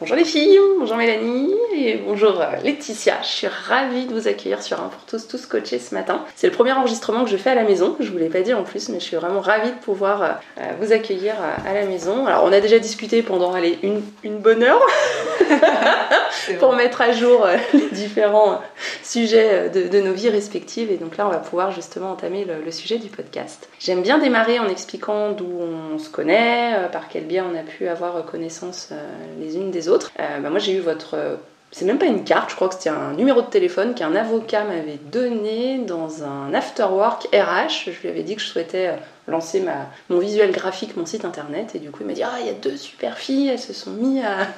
[0.00, 3.16] Bonjour les filles, bonjour Mélanie et bonjour euh, Laetitia.
[3.22, 6.24] Je suis ravie de vous accueillir sur Un pour tous, tous coachés ce matin.
[6.36, 8.54] C'est le premier enregistrement que je fais à la maison, je vous l'ai pas dit
[8.54, 11.34] en plus, mais je suis vraiment ravie de pouvoir euh, euh, vous accueillir
[11.66, 12.26] à la maison.
[12.26, 14.86] Alors on a déjà discuté pendant allez, une, une bonne heure
[16.60, 18.60] pour mettre à jour les différents
[19.02, 22.98] sujets de, nos vies respectives et donc là on va pouvoir justement entamer le, sujet
[22.98, 23.68] du podcast.
[23.80, 27.88] J'aime bien démarrer en expliquant d'où on se connaît, par quel biais on a pu
[27.88, 28.90] avoir connaissance
[29.40, 31.36] les unes des autres euh, bah, moi j'ai eu votre euh,
[31.70, 34.64] c'est même pas une carte, je crois que c'était un numéro de téléphone qu'un avocat
[34.64, 37.90] m'avait donné dans un afterwork RH.
[37.90, 38.94] Je lui avais dit que je souhaitais
[39.28, 41.74] lancer ma, mon visuel graphique, mon site internet.
[41.74, 43.72] Et du coup, il m'a dit Ah, il y a deux super filles, elles se
[43.72, 44.48] sont mis à,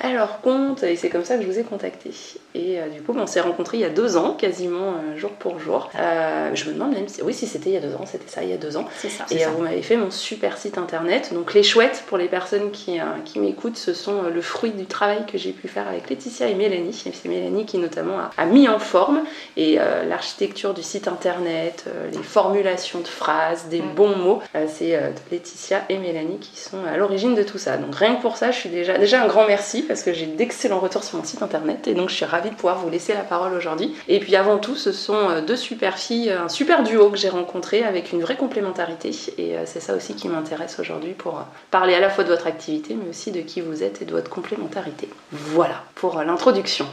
[0.00, 0.82] à leur compte.
[0.82, 2.10] Et c'est comme ça que je vous ai contacté.
[2.54, 5.30] Et euh, du coup, on s'est rencontrés il y a deux ans, quasiment euh, jour
[5.30, 5.90] pour jour.
[5.98, 8.28] Euh, je me demande même si, oui, si c'était il y a deux ans, c'était
[8.28, 8.86] ça, il y a deux ans.
[8.96, 9.24] C'est ça.
[9.30, 11.32] Et vous m'avez fait mon super site internet.
[11.32, 15.26] Donc, les chouettes, pour les personnes qui, qui m'écoutent, ce sont le fruit du travail
[15.26, 16.92] que j'ai pu faire avec Laetitia et Mélanie.
[16.92, 19.22] C'est Mélanie qui, notamment, a, a, mis en forme
[19.56, 19.76] et
[20.08, 23.94] l'architecture du site internet, les formulations de phrases, des mm.
[23.94, 24.40] bons mots.
[24.68, 24.98] c'est
[25.30, 27.76] Laetitia et Mélanie qui sont à l'origine de tout ça.
[27.76, 30.26] Donc, rien que pour ça, je suis déjà, déjà un grand merci parce que j'ai
[30.26, 33.14] d'excellents retours sur mon site internet et donc je suis ravie de pouvoir vous laisser
[33.14, 33.94] la parole aujourd'hui.
[34.08, 37.28] Et puis avant tout, ce sont euh, deux super filles, un super duo que j'ai
[37.28, 39.10] rencontré avec une vraie complémentarité.
[39.38, 42.28] Et euh, c'est ça aussi qui m'intéresse aujourd'hui pour euh, parler à la fois de
[42.28, 45.08] votre activité, mais aussi de qui vous êtes et de votre complémentarité.
[45.32, 46.86] Voilà pour l'introduction.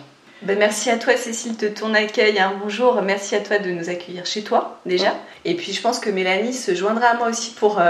[0.44, 2.40] Ben merci à toi Cécile de ton accueil.
[2.40, 2.54] Hein.
[2.62, 5.16] Bonjour, merci à toi de nous accueillir chez toi déjà.
[5.46, 7.82] Et puis je pense que Mélanie se joindra à moi aussi pour,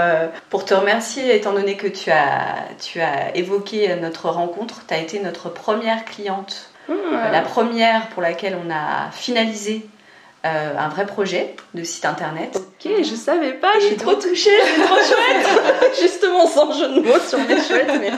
[0.48, 4.82] pour te remercier étant donné que tu as, tu as évoqué notre rencontre.
[4.86, 9.86] Tu as été notre première cliente euh, la première pour laquelle on a finalisé
[10.44, 12.56] euh, un vrai projet de site internet.
[12.56, 17.00] Ok, je savais pas, je suis trop touchée, c'est trop chouette Justement, sans jeu de
[17.00, 18.12] mots sur mes chouettes, mais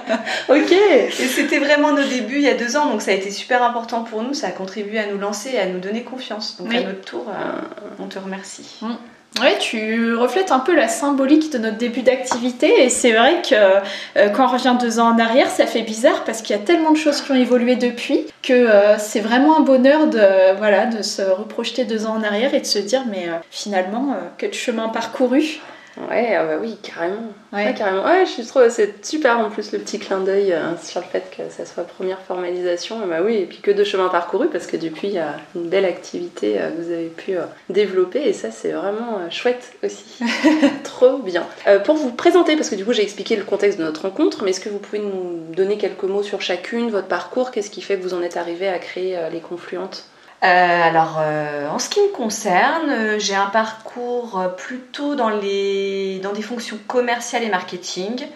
[0.54, 3.30] ok Et c'était vraiment nos débuts il y a deux ans, donc ça a été
[3.30, 6.58] super important pour nous, ça a contribué à nous lancer et à nous donner confiance.
[6.58, 7.60] Donc à notre tour, euh,
[7.98, 8.78] on te remercie.
[8.82, 8.96] Mm.
[9.38, 13.54] Oui, tu reflètes un peu la symbolique de notre début d'activité et c'est vrai que
[13.54, 16.62] euh, quand on revient deux ans en arrière, ça fait bizarre parce qu'il y a
[16.62, 20.86] tellement de choses qui ont évolué depuis que euh, c'est vraiment un bonheur de, voilà,
[20.86, 24.52] de se reprojeter deux ans en arrière et de se dire mais euh, finalement, quel
[24.52, 25.60] chemin parcouru
[25.96, 27.32] Ouais, ah bah oui, carrément.
[27.52, 27.74] Ouais.
[27.76, 28.04] carrément.
[28.04, 31.24] Ouais, je trouve c'est super en plus le petit clin d'œil euh, sur le fait
[31.36, 32.98] que ça soit première formalisation.
[33.06, 35.68] Bah oui, et puis que de chemin parcouru parce que depuis il y a une
[35.68, 40.20] belle activité euh, que vous avez pu euh, développer et ça c'est vraiment chouette aussi.
[40.84, 41.46] Trop bien.
[41.84, 44.50] pour vous présenter, parce que du coup j'ai expliqué le contexte de notre rencontre, mais
[44.50, 47.96] est-ce que vous pouvez nous donner quelques mots sur chacune, votre parcours, qu'est-ce qui fait
[47.96, 50.04] que vous en êtes arrivé à créer les confluentes?
[50.42, 56.18] Euh, alors, euh, en ce qui me concerne, euh, j'ai un parcours plutôt dans, les,
[56.20, 58.26] dans des fonctions commerciales et marketing.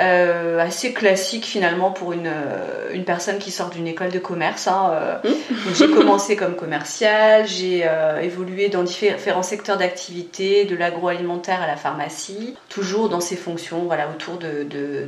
[0.00, 4.66] Euh, assez classique finalement pour une, euh, une personne qui sort d'une école de commerce.
[4.66, 5.28] Hein, euh.
[5.28, 5.54] mmh.
[5.74, 7.86] J'ai commencé comme commercial, j'ai
[8.22, 14.08] évolué dans différents secteurs d'activité, de l'agroalimentaire à la pharmacie, toujours dans ces fonctions voilà,
[14.08, 15.06] autour de, de,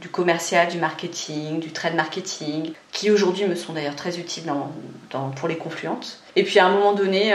[0.00, 4.70] du, commercial, du marketing, du trade marketing, qui aujourd'hui me sont d'ailleurs très utiles dans,
[5.10, 6.20] dans, pour les confluentes.
[6.36, 7.34] Et puis à un moment donné,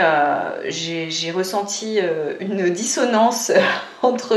[0.68, 1.98] j'ai ressenti
[2.40, 3.52] une dissonance
[4.02, 4.34] entre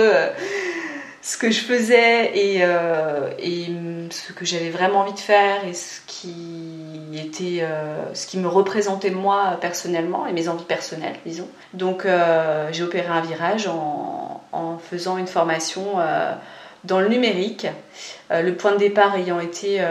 [1.22, 3.68] ce que je faisais et, euh, et
[4.10, 6.34] ce que j'avais vraiment envie de faire et ce qui
[7.14, 11.48] était euh, ce qui me représentait moi personnellement et mes envies personnelles disons.
[11.74, 15.98] Donc euh, j'ai opéré un virage en faisant une formation
[16.86, 17.68] dans le numérique
[18.32, 19.82] le point de départ ayant été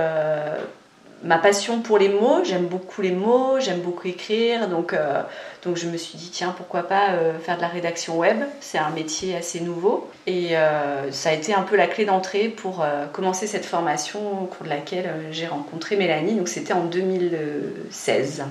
[1.22, 2.44] ma passion pour les mots.
[2.44, 4.68] J'aime beaucoup les mots, j'aime beaucoup écrire.
[4.68, 5.22] Donc, euh,
[5.62, 8.78] donc je me suis dit, tiens, pourquoi pas euh, faire de la rédaction web C'est
[8.78, 10.08] un métier assez nouveau.
[10.26, 14.46] Et euh, ça a été un peu la clé d'entrée pour commencer cette formation au
[14.46, 16.34] cours de laquelle j'ai rencontré Mélanie.
[16.34, 18.44] Donc c'était en 2016.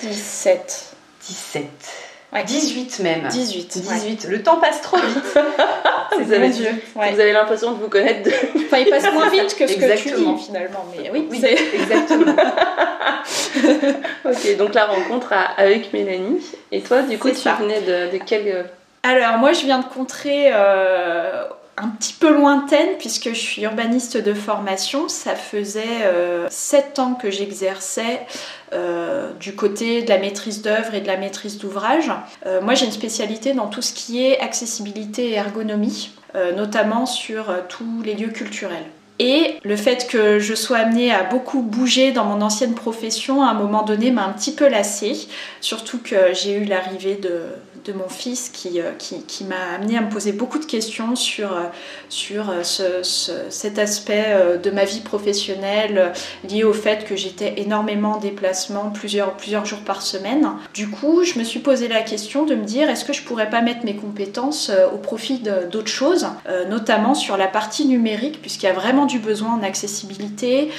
[0.00, 0.96] 17.
[1.26, 1.66] 17.
[2.42, 3.28] 18 même.
[3.28, 3.78] 18.
[3.78, 4.26] 18.
[4.28, 5.38] Le temps passe trop vite.
[6.18, 8.30] vous, avez, vous avez l'impression de vous connaître.
[8.56, 10.84] Enfin, il passe moins vite que ce que tu dis finalement.
[10.96, 11.44] Mais oui, oui
[11.74, 12.34] exactement.
[14.24, 16.44] ok, donc la rencontre avec Mélanie.
[16.72, 18.42] Et toi, du coup, tu venais de, de quel.
[18.46, 18.62] Euh,
[19.02, 21.44] Alors, moi, je viens de contrer euh,
[21.78, 25.08] un petit peu lointaine puisque je suis urbaniste de formation.
[25.08, 28.26] Ça faisait euh, sept 7 ans que j'exerçais
[28.72, 32.10] euh, du côté de la maîtrise d'œuvre et de la maîtrise d'ouvrage.
[32.46, 36.10] Euh, moi j'ai une spécialité dans tout ce qui est accessibilité et ergonomie,
[36.54, 38.84] notamment sur tous les lieux culturels.
[39.18, 43.48] Et le fait que je sois amenée à beaucoup bouger dans mon ancienne profession, à
[43.48, 45.28] un moment donné, m'a un petit peu lassée.
[45.62, 47.40] Surtout que j'ai eu l'arrivée de,
[47.86, 51.14] de mon fils qui, euh, qui, qui m'a amené à me poser beaucoup de questions
[51.14, 51.64] sur, euh,
[52.08, 53.02] sur euh, ce,
[53.48, 54.26] cet aspect
[54.62, 56.12] de ma vie professionnelle
[56.48, 60.50] lié au fait que j'étais énormément en déplacement plusieurs, plusieurs jours par semaine.
[60.74, 63.50] Du coup, je me suis posé la question de me dire est-ce que je pourrais
[63.50, 66.26] pas mettre mes compétences au profit d'autres choses,
[66.68, 70.70] notamment sur la partie numérique, puisqu'il y a vraiment du besoin en accessibilité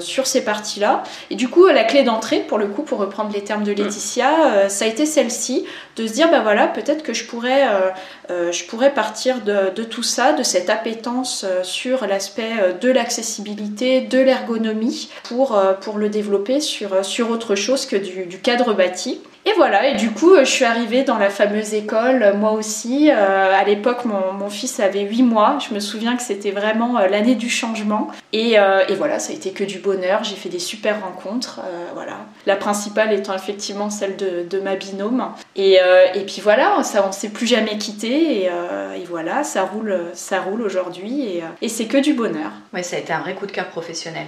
[0.00, 1.02] sur ces parties-là.
[1.30, 4.68] Et du coup, la clé d'entrée, pour le coup, pour reprendre les termes de Laetitia,
[4.68, 5.64] ça a été celle-ci,
[5.96, 7.90] de se dire bah voilà, peut-être que je pourrais, euh,
[8.30, 15.10] euh, partir de, tout ça, de cette appétence euh, sur l'aspect de l'accessibilité, de l'ergonomie,
[15.24, 15.58] pour,
[15.98, 19.20] le développer sur autre chose que du cadre bâti.
[19.46, 23.10] Et voilà, et du coup, je suis arrivée dans la fameuse école, moi aussi.
[23.10, 25.58] Euh, à l'époque, mon, fils avait 8 mois.
[25.66, 28.08] Je me souviens que c'était vraiment euh, l'année du changement.
[28.34, 30.24] Euh, et, voilà, ça a été que du bonheur.
[30.24, 31.60] J'ai fait des super rencontres.
[31.94, 32.18] voilà.
[32.46, 35.24] La principale étant effectivement celle de, ma binôme.
[35.56, 35.78] Et,
[36.26, 38.44] puis voilà, ça, on ne s'est plus jamais quitté.
[38.44, 41.22] Et, voilà, ça roule, ça roule aujourd'hui.
[41.22, 42.50] Et, et c'est que du bonheur.
[42.74, 44.26] Oui, ça a été un vrai coup de cœur professionnel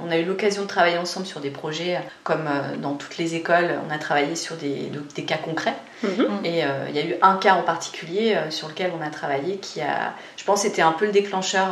[0.00, 3.34] on a eu l'occasion de travailler ensemble sur des projets, comme euh, dans toutes les
[3.34, 4.90] écoles, on a travaillé sur des,
[5.26, 5.76] cas concrets.
[6.02, 6.40] Mhm.
[6.44, 9.10] Et euh, il y a eu un cas en particulier euh, sur lequel on a
[9.10, 11.68] travaillé qui a, je pense, était un peu le déclencheur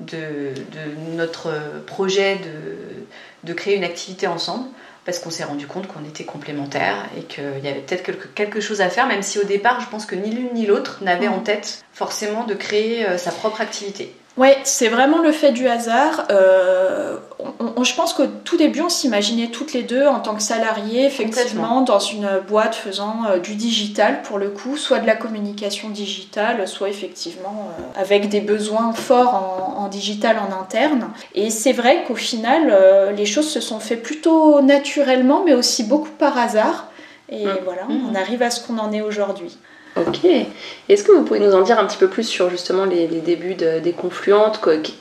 [0.00, 0.52] de,
[1.14, 1.50] notre
[1.86, 2.38] projet
[3.44, 4.68] de, créer une activité ensemble
[5.04, 8.82] parce qu'on s'est rendu compte qu'on était complémentaires et qu'il y avait peut-être quelque, chose
[8.82, 11.34] à faire, même si au départ, je pense que ni l'une ni l'autre n'avait mhm.
[11.34, 14.14] en tête forcément de créer sa propre activité.
[14.38, 16.28] Ouais, c'est vraiment le fait du hasard.
[16.30, 17.16] Euh,
[17.82, 21.80] je pense qu'au tout début, on s'imaginait toutes les deux en tant que salariés, effectivement,
[21.80, 26.68] dans une boîte faisant euh, du digital pour le coup, soit de la communication digitale,
[26.68, 31.08] soit effectivement euh, avec des besoins forts en, digital en interne.
[31.34, 32.72] Et c'est vrai qu'au final,
[33.16, 36.88] les choses se sont faites plutôt naturellement, mais aussi beaucoup par hasard.
[37.30, 37.58] Et mmh.
[37.64, 38.16] voilà, on mmh.
[38.16, 39.58] arrive à ce qu'on en est aujourd'hui.
[40.06, 40.24] Ok.
[40.88, 43.54] Est-ce que vous pouvez nous en dire un petit peu plus sur justement les, débuts
[43.54, 44.60] des confluentes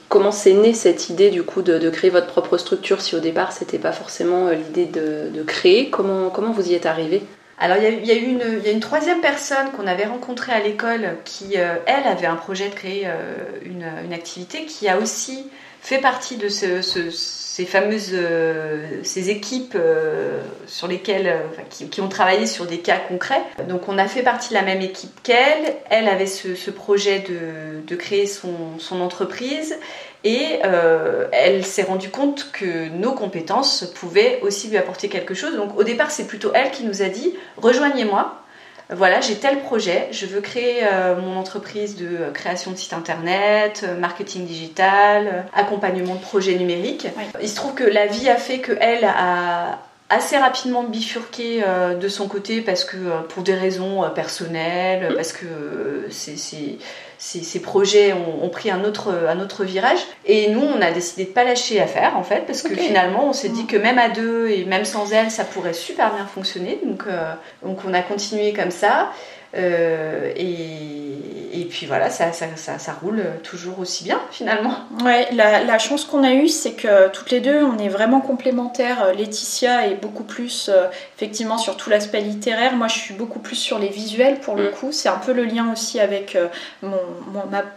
[0.10, 3.52] Comment s'est née cette idée du coup de, créer votre propre structure si au départ
[3.52, 5.90] c'était pas forcément euh, l'idée de, créer?
[5.90, 7.24] Comment, comment vous y êtes arrivé
[7.60, 12.06] alors, il y, a, une, troisième personne qu'on avait rencontrée à l'école qui, euh, elle,
[12.06, 15.48] avait un projet de créer euh, une, activité qui a aussi
[15.82, 16.82] fait partie de ce,
[17.12, 19.78] ces fameuses euh, ces équipes
[20.68, 21.36] sur lesquelles
[21.70, 23.42] qui, ont travaillé sur des cas concrets.
[23.68, 25.76] Donc on a fait partie de la même équipe qu'elle.
[25.90, 27.24] Elle avait ce, projet
[27.88, 29.78] de, créer son entreprise
[30.24, 30.60] et
[31.32, 35.56] elle s'est rendue compte que nos compétences pouvaient aussi lui apporter quelque chose.
[35.56, 38.42] Donc au départ c'est plutôt elle qui nous a dit rejoignez-moi
[38.90, 43.84] voilà, j'ai tel projet, je veux créer euh, mon entreprise de création de site internet,
[43.84, 47.06] euh, marketing digital, euh, accompagnement de projets numériques.
[47.42, 51.62] Il se trouve que la vie a fait qu'elle a assez rapidement bifurqué
[52.00, 52.96] de son côté parce que
[53.28, 55.16] pour des raisons personnelles, mmh.
[55.16, 56.78] parce que c'est
[57.18, 60.00] ces, projets ont, pris un autre, un autre virage.
[60.26, 63.30] Et nous, on a décidé de pas lâcher à faire, en fait, parce que finalement,
[63.30, 66.26] on s'est dit que même à deux et même sans elle, ça pourrait super bien
[66.26, 66.80] fonctionner.
[66.84, 67.34] Donc, euh,
[67.64, 69.12] donc on a continué comme ça.
[69.58, 74.74] Euh, et, et, puis voilà, ça, ça, ça, roule toujours aussi bien finalement.
[75.04, 78.22] Ouais, la, la chance qu'on a eue, c'est que toutes les deux, on est vraiment
[78.22, 79.14] complémentaires.
[79.18, 80.86] Laetitia est beaucoup plus euh,
[81.16, 82.76] effectivement sur tout l'aspect littéraire.
[82.76, 84.72] Moi, je suis beaucoup plus sur les visuels pour le mm.
[84.72, 84.92] coup.
[84.92, 86.48] C'est un peu le lien aussi avec euh,
[86.84, 87.00] mon,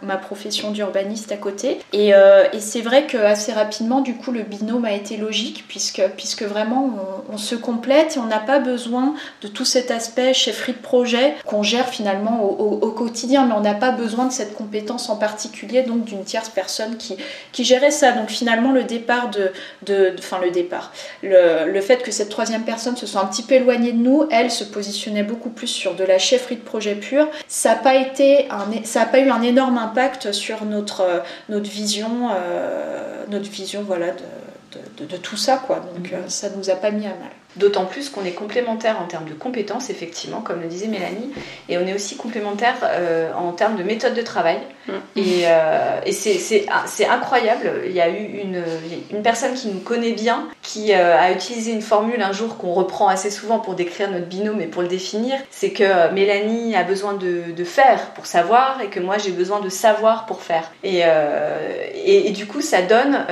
[0.02, 1.78] ma, profession d'urbaniste à côté.
[1.92, 6.02] Et, et c'est vrai que assez rapidement, du coup, le binôme a été logique puisque,
[6.16, 6.90] puisque vraiment
[7.30, 11.34] on, se complète et on n'a pas besoin de tout cet aspect chefferie de projet
[11.46, 15.82] qu'on gère finalement au, quotidien, mais on n'a pas besoin de cette compétence en particulier,
[15.82, 17.16] donc d'une tierce personne qui,
[17.52, 18.12] qui gérait ça.
[18.12, 19.52] Donc finalement, le départ de.
[19.82, 20.92] de enfin, le départ.
[21.22, 24.26] Le, le fait que cette troisième personne se soit un petit peu éloignée de nous,
[24.30, 27.28] elle se positionnait beaucoup plus sur de la chefferie de projet pure.
[27.48, 31.70] Ça n'a pas, été un, ça a pas eu un énorme impact sur notre, notre
[31.70, 35.76] vision, euh, notre vision voilà, de, de, tout ça, quoi.
[35.76, 36.18] Donc mhm.
[36.18, 37.39] euh, ça nous a pas mis à mal.
[37.56, 41.32] D'autant plus qu'on est complémentaires en termes de compétences, effectivement, comme le disait Mélanie,
[41.68, 44.58] et on est aussi complémentaires euh, en termes de méthode de travail.
[44.86, 44.94] Mhm.
[45.16, 47.72] Et, euh, et ah, c'est incroyable.
[47.86, 48.62] Il y a eu une,
[49.10, 53.08] une, personne qui nous connaît bien, qui a utilisé une formule un jour qu'on reprend
[53.08, 55.36] assez souvent pour décrire notre binôme et pour le définir.
[55.50, 59.58] C'est que Mélanie a besoin de, de, faire pour savoir et que moi j'ai besoin
[59.58, 60.70] de savoir pour faire.
[60.84, 63.24] Et, et, et, du coup, ça donne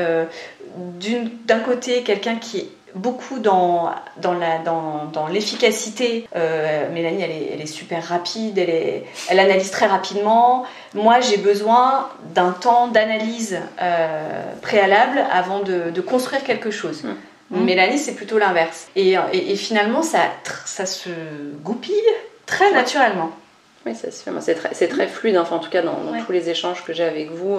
[1.46, 6.28] d'un côté quelqu'un qui est beaucoup dans, dans, la, dans, dans l'efficacité.
[6.36, 10.64] Euh, Mélanie, elle est, elle est, super rapide, elle, est, elle analyse très rapidement.
[10.94, 17.04] Moi, j'ai besoin d'un temps d'analyse euh, préalable avant de, de, construire quelque chose.
[17.50, 17.64] Mmh.
[17.64, 18.88] Mélanie, c'est plutôt l'inverse.
[18.96, 20.20] Et, et, finalement, ça,
[20.64, 21.10] ça se
[21.62, 21.94] goupille
[22.46, 23.30] très naturellement.
[23.86, 24.30] Oui, ça se fait.
[24.40, 27.30] C'est très, très, fluide, enfin, en tout cas dans, tous les échanges que j'ai avec
[27.30, 27.58] vous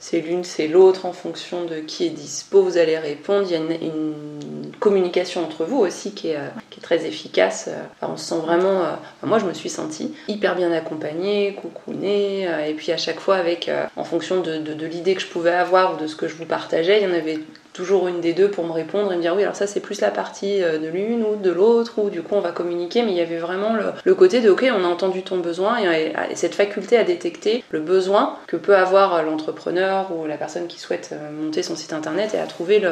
[0.00, 3.46] c'est l'une, c'est l'autre en fonction de qui est dispo, vous allez répondre.
[3.46, 7.68] Il y a une, communication entre vous aussi qui est, euh, qui est très efficace.
[8.02, 8.82] on se sent vraiment.
[8.82, 13.20] Euh, moi, je me suis sentie hyper bien accompagnée, coucounée, euh, et puis à chaque
[13.20, 16.26] fois, avec, en fonction de, de l'idée que je pouvais avoir ou de ce que
[16.26, 17.38] je vous partageais, il y en avait
[17.72, 20.00] toujours une des deux pour me répondre et me dire oui alors ça c'est plus
[20.00, 23.02] la partie euh, de l'une ou de l'autre ou du coup on va communiquer.
[23.02, 23.74] Mais il y avait vraiment
[24.04, 27.80] le, côté de ok on a entendu ton besoin et, cette faculté à détecter le
[27.80, 32.34] besoin que peut avoir l'entrepreneur ou la personne qui souhaite euh, monter son site internet
[32.34, 32.82] et à trouver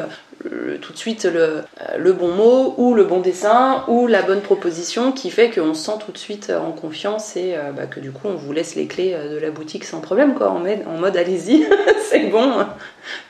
[0.80, 1.62] tout de suite le, euh,
[1.98, 5.84] le, bon mot ou le bon dessin ou la bonne proposition qui fait qu'on se
[5.84, 8.86] sent tout de suite en confiance et bah, que du coup on vous laisse les
[8.86, 10.50] clés de la boutique sans problème quoi.
[10.50, 11.66] En en mode allez-y
[12.10, 12.52] c'est bon.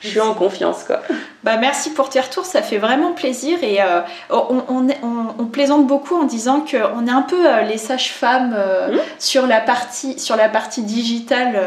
[0.01, 1.01] Je suis en confiance quoi
[1.43, 6.25] bah, merci pour tes retours, ça fait vraiment plaisir et euh, on, plaisante beaucoup en
[6.25, 8.99] disant qu'on est un peu euh, les sages-femmes euh, mmh.
[9.19, 11.59] sur, la partie, sur la partie digitale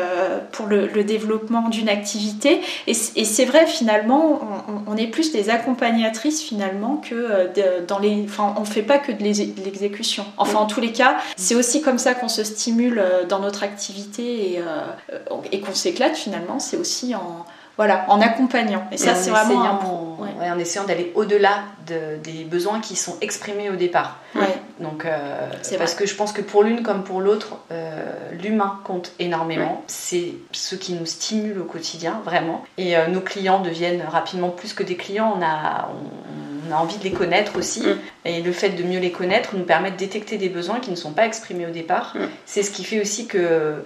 [0.53, 4.41] pour le, développement d'une activité et, c'est vrai finalement
[4.87, 7.51] on, est plus des accompagnatrices finalement que
[7.89, 8.25] dans les...
[8.25, 10.25] Enfin on fait pas que de l'exécution.
[10.37, 14.53] Enfin en tous les cas c'est aussi comme ça qu'on se stimule dans notre activité
[14.53, 14.63] et,
[15.51, 17.45] et qu'on s'éclate finalement, c'est aussi en
[17.77, 18.87] voilà, en accompagnant.
[18.93, 24.19] Et ça, c'est vraiment en essayant d'aller au-delà des besoins qui sont exprimés au départ.
[24.81, 25.49] Donc, euh,
[25.79, 28.03] parce que je pense que pour l'une comme pour l'autre, euh,
[28.43, 29.85] l'humain compte énormément.
[29.87, 32.65] C'est ce qui nous stimule au quotidien, vraiment.
[32.79, 35.35] Et euh, nos clients deviennent rapidement plus que des clients.
[35.39, 35.89] On a,
[36.69, 37.83] on, a envie de les connaître aussi.
[37.83, 37.99] Mm.
[38.25, 40.97] Et le fait de mieux les connaître nous permet de détecter des besoins qui ne
[40.97, 42.15] sont pas exprimés au départ.
[42.17, 42.21] Mm.
[42.47, 43.85] C'est ce qui fait aussi que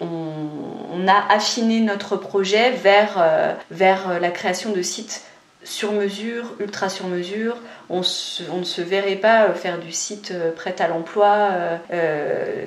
[0.00, 5.22] on, a affiné notre projet vers, euh, vers la création de sites
[5.64, 7.56] sur mesure, ultra sur mesure.
[7.88, 8.02] On, ne
[8.64, 11.50] se verrait pas euh, faire du site euh, prêt à l'emploi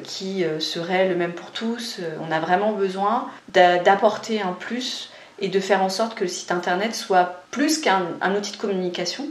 [0.04, 2.00] qui serait le même pour tous.
[2.28, 5.10] On a vraiment besoin d'apporter un plus
[5.40, 9.28] et de faire en sorte que le site internet soit plus qu'un outil de communication,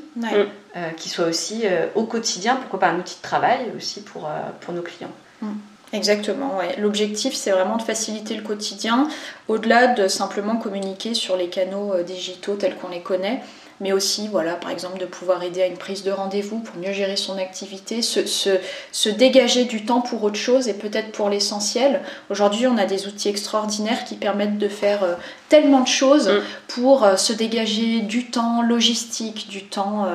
[0.96, 4.28] qui soit aussi au quotidien, pourquoi pas un outil de travail aussi pour,
[4.60, 5.12] pour nos clients.
[5.40, 5.52] Mm.
[5.92, 6.74] Exactement, ouais.
[6.78, 9.08] L'objectif, c'est vraiment de faciliter le quotidien,
[9.48, 13.42] au-delà de simplement communiquer sur les canaux euh, digitaux tels qu'on les connaît,
[13.78, 16.92] mais aussi, voilà, par exemple, de pouvoir aider à une prise de rendez-vous pour mieux
[16.92, 22.00] gérer son activité, se, se, dégager du temps pour autre chose et peut-être pour l'essentiel.
[22.30, 25.14] Aujourd'hui, on a des outils extraordinaires qui permettent de faire euh,
[25.50, 26.42] tellement de choses mm.
[26.68, 30.06] pour euh, se dégager du temps logistique, du temps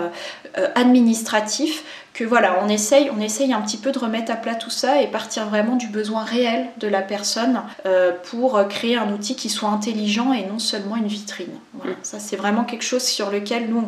[0.73, 1.83] administratif
[2.17, 5.03] que voilà, on essaye, on essaye un petit peu de remettre à plat tout ça
[5.03, 9.49] et partir vraiment du besoin réel de la personne euh, pour créer un outil qui
[9.49, 11.53] soit intelligent et non seulement une vitrine.
[11.75, 11.91] Voilà.
[11.91, 11.97] Mm.
[12.01, 13.87] Ça, c'est vraiment quelque chose sur lequel nous,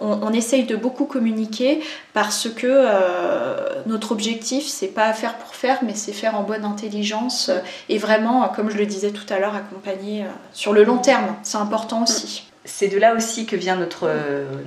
[0.00, 1.80] on, on, essaye de beaucoup communiquer
[2.12, 6.64] parce que euh, notre objectif, c'est pas faire pour faire, mais c'est faire en bonne
[6.64, 7.52] intelligence
[7.88, 11.36] et vraiment, comme je le disais tout à l'heure, accompagner euh, sur le long terme.
[11.44, 12.48] C'est important aussi.
[12.64, 14.10] C'est de là aussi que vient notre,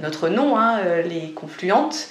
[0.01, 2.07] notre nom, hein, les confluentes.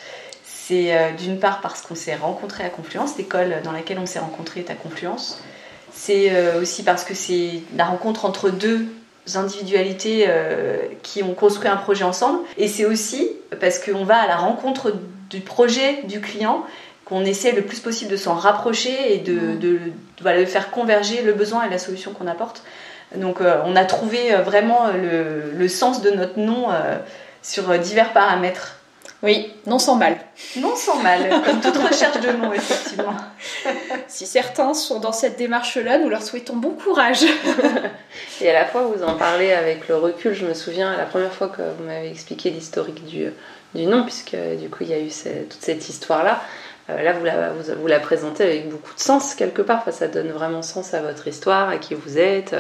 [0.67, 4.19] C'est euh, d'une part parce qu'on s'est rencontrés à Confluence, l'école dans laquelle on s'est
[4.19, 5.41] rencontrés est à Confluence.
[5.93, 8.87] C'est euh, aussi parce que c'est la rencontre entre deux
[9.37, 12.41] individualités euh, qui ont construit un projet ensemble.
[12.57, 13.31] Et c'est aussi
[13.61, 14.93] parce qu'on va à la rencontre
[15.31, 16.65] du projet du client
[17.05, 19.59] qu'on essaie le plus possible de s'en rapprocher et de, Mm.
[19.61, 19.79] de,
[20.21, 22.65] voilà, de faire converger le besoin et la solution qu'on apporte.
[23.15, 26.99] Donc euh, on a trouvé vraiment le, le sens de notre nom euh,
[27.43, 28.76] sur divers paramètres.
[29.27, 30.17] Oui, non sans mal.
[30.57, 33.13] Non sans mal, comme toute recherche de nom, effectivement.
[34.09, 37.25] Si certains sont dans cette démarche-là, nous leur souhaitons bon courage.
[38.41, 40.33] Et à la fois, vous en parlez avec le recul.
[40.33, 43.27] Je me souviens la première fois que vous m'avez expliqué l'historique du,
[43.75, 46.41] du nom, puisque du coup, il y a eu cette- toute cette histoire-là.
[46.89, 49.79] Euh, là, vous la, vous, vous la présentez avec beaucoup de sens, quelque part.
[49.79, 52.55] Enfin, ça donne vraiment sens à votre histoire, à qui vous êtes.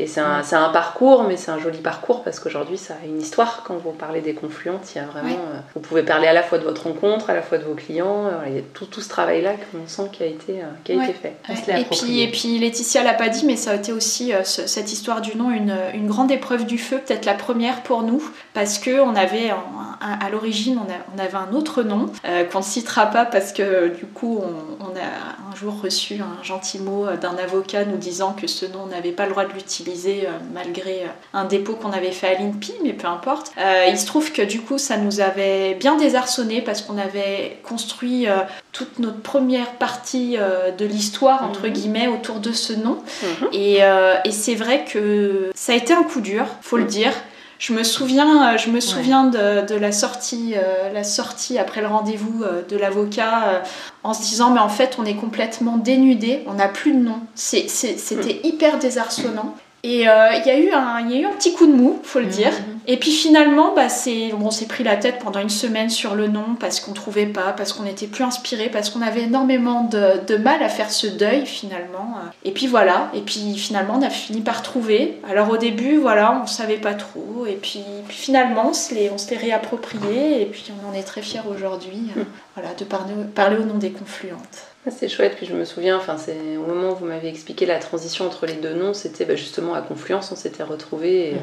[0.00, 3.06] Et c'est un, c'est un parcours, mais c'est un joli parcours parce qu'aujourd'hui, ça a
[3.06, 3.62] une histoire.
[3.64, 5.28] Quand vous parlez des confluentes, il y a vraiment.
[5.28, 5.34] Ouais.
[5.54, 7.74] euh, vous pouvez parler à la fois de votre rencontre, à la fois de vos
[7.74, 8.26] clients.
[8.26, 10.92] Euh, Il y a tout, tout ce travail-là qu'on sent qui a été, euh, qui
[10.92, 11.04] a Ouais.
[11.04, 11.34] été fait.
[11.48, 13.92] On se l'est et, puis, et puis Laetitia l'a pas dit, mais ça a été
[13.92, 17.82] aussi ce- cette histoire du nom une, une grande épreuve du feu, peut-être la première
[17.82, 18.22] pour nous,
[18.54, 19.56] parce que on avait un-
[20.00, 22.06] un- à l'origine on, avait un autre nom
[22.50, 26.42] qu'on ne citera pas parce que du coup on, on a un jour reçu un
[26.42, 29.52] gentil mot d'un avocat nous disant que ce nom on n'avait pas le droit de
[29.52, 33.52] l'utiliser euh, malgré euh, un dépôt qu'on avait fait à l'INPI, mais peu importe.
[33.58, 37.58] Euh, il se trouve que du coup ça nous avait bien désarçonné parce qu'on avait
[37.64, 38.38] construit euh,
[38.72, 41.72] toute notre première partie euh, de l'histoire, entre Mhm.
[41.72, 42.98] guillemets, autour de ce nom.
[43.22, 43.48] Mhm.
[43.52, 43.78] Et,
[44.24, 47.12] et c'est vrai que ça a été un coup dur, faut le dire.
[47.60, 51.82] Je me souviens, euh, je me souviens de, de la sortie, euh, la sortie après
[51.82, 53.60] le rendez-vous euh, de l'avocat, euh,
[54.02, 57.20] en se disant mais en fait on est complètement dénudé, on n'a plus de nom.
[57.34, 59.54] C'était hyper désarçonnant.
[59.82, 61.72] Et euh, il y a eu un, il y a eu un petit coup de
[61.72, 62.52] mou, faut le dire.
[62.86, 66.26] Et puis finalement, bah, c'est, on s'est pris la tête pendant une semaine sur le
[66.26, 70.24] nom parce qu'on trouvait pas, parce qu'on n'était plus inspiré, parce qu'on avait énormément de,
[70.26, 72.16] de mal à faire ce deuil finalement.
[72.44, 75.20] Et puis voilà, et puis finalement on a fini par trouver.
[75.28, 79.10] Alors au début, voilà, on savait pas trop, et puis, puis finalement on se l'est,
[79.36, 83.64] réapproprié, et puis on en est très fiers aujourd'hui, euh, voilà, de parler, parler au
[83.64, 84.69] nom des confluentes.
[84.86, 87.66] Ah, C'est chouette, puis je me souviens, enfin, c'est au moment où vous m'avez expliqué
[87.66, 91.34] la transition entre les deux noms, c'était bah, justement à Confluence, on s'était retrouvés et,
[91.34, 91.40] Mhm.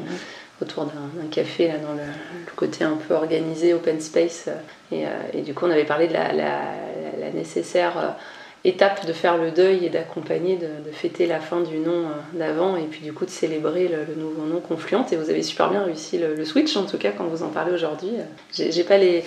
[0.60, 4.56] autour d'un café, là, dans le, le côté un peu organisé, open space, euh,
[4.90, 6.74] et, euh, et du coup on avait parlé de la, la-
[7.20, 8.08] la nécessaire euh,
[8.68, 12.38] étape de faire le deuil et d'accompagner, de, de fêter la fin du nom euh,
[12.38, 15.42] d'avant, et puis du coup de célébrer le, le nouveau nom Confluente, et vous avez
[15.42, 18.10] super bien réussi le, le switch, en tout cas quand vous en parlez aujourd'hui.
[18.18, 18.22] Euh,
[18.70, 19.24] J'ai pas les,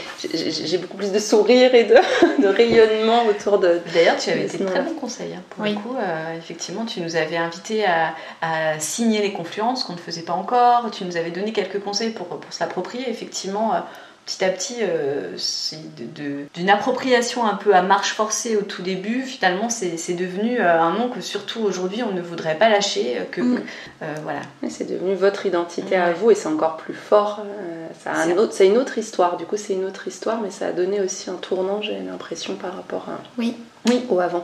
[0.79, 1.95] beaucoup plus de sourire et de,
[2.41, 5.33] de rayonnement autour de, D'ailleurs, tu avais sinon- très bon conseil.
[5.35, 5.71] hein, pour Oui.
[5.71, 9.97] le coup, Euh, effectivement, tu nous avais invité à, à signer les confluences qu'on ne
[9.99, 10.89] faisait pas encore.
[10.91, 13.09] Tu nous avais donné quelques conseils pour, pour se l'approprier.
[13.09, 13.79] Effectivement, euh,
[14.25, 18.61] petit à petit, euh, c'est de- de- d'une appropriation un peu à marche forcée au
[18.61, 19.23] tout début.
[19.23, 23.17] Finalement, c'est c'est devenu euh, un nom que surtout aujourd'hui on ne voudrait pas lâcher.
[23.17, 23.59] euh, Que, Mm.
[24.03, 24.41] euh, voilà.
[24.69, 27.39] C'est devenu votre identité à vous et c'est encore plus fort.
[27.45, 29.35] euh, Ça a un C'est- autre- c'est une autre histoire.
[29.37, 32.55] Du coup, c'est une autre histoire, mais ça a donné aussi un tournant, j'ai l'impression,
[32.55, 33.55] par rapport à, Oui.
[33.87, 34.01] Oui.
[34.09, 34.43] au avant.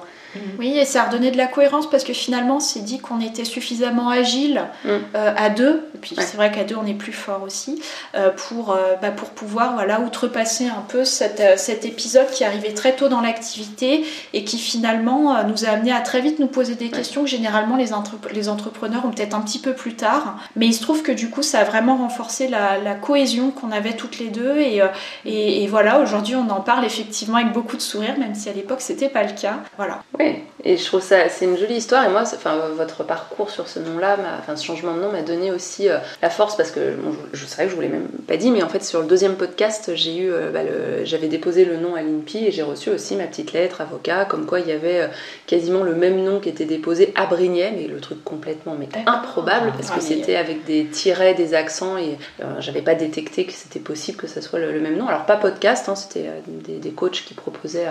[0.60, 3.46] Oui, et ça a redonné de la cohérence parce que finalement, c'est dit qu'on était
[3.46, 4.90] suffisamment agile Mm.
[5.16, 6.24] euh, à deux, et puis Ouais.
[6.24, 7.82] c'est vrai qu'à deux, on est plus fort aussi,
[8.14, 12.74] euh, pour, euh, bah, pour pouvoir voilà, outrepasser un peu cette, cet épisode qui arrivait
[12.74, 16.76] très tôt dans l'activité et qui finalement nous a amené à très vite nous poser
[16.76, 20.38] des questions que généralement les, entrep- les entrepreneurs ont peut-être un petit peu plus tard.
[20.56, 23.72] Mais il se trouve que du coup, ça a vraiment renforcé la, la cohésion qu'on
[23.72, 24.58] avait toutes les deux.
[24.60, 24.82] Et,
[25.26, 28.54] et, et voilà, aujourd'hui, on en parle effectivement avec beaucoup de sourire, même si à
[28.54, 29.60] l'époque, c'était pas le cas.
[29.78, 30.04] Voilà.
[30.20, 32.06] Oui, et je trouve ça, c'est une jolie histoire.
[32.06, 35.52] Et moi, enfin, votre parcours sur ce nom-là, enfin, ce changement de nom m'a donné
[35.52, 38.08] aussi euh, la force parce que bon, je, je savais que je vous l'ai même
[38.28, 40.62] pas dit, mais en fait, sur le deuxième podcast, j'ai eu, euh, bah,
[41.04, 44.46] j'avais déposé le nom à l'INPI et j'ai reçu aussi ma petite lettre avocat, comme
[44.46, 45.08] quoi il y avait euh,
[45.46, 49.72] quasiment le même nom qui était déposé à Brignais, mais le truc complètement mais improbable
[49.76, 52.18] parce que Ah, c'était avec des tirets, des accents et
[52.60, 55.08] j'avais pas détecté que c'était possible que ça soit le, le même nom.
[55.08, 57.88] Alors pas podcast, hein, c'était des, des coachs qui proposaient,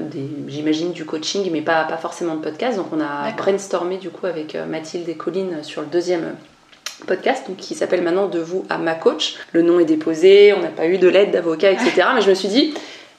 [0.00, 2.76] des, j'imagine, du coaching, mais pas, pas forcément de podcast.
[2.76, 7.04] Donc on a brainstormé du coup avec euh, Mathilde et Colline sur le deuxième euh,
[7.06, 9.36] podcast donc, qui s'appelle maintenant De vous à ma coach.
[9.52, 12.08] Le nom est déposé, on n'a pas eu de l'aide d'avocat, etc.
[12.14, 12.74] Mais je me suis dit,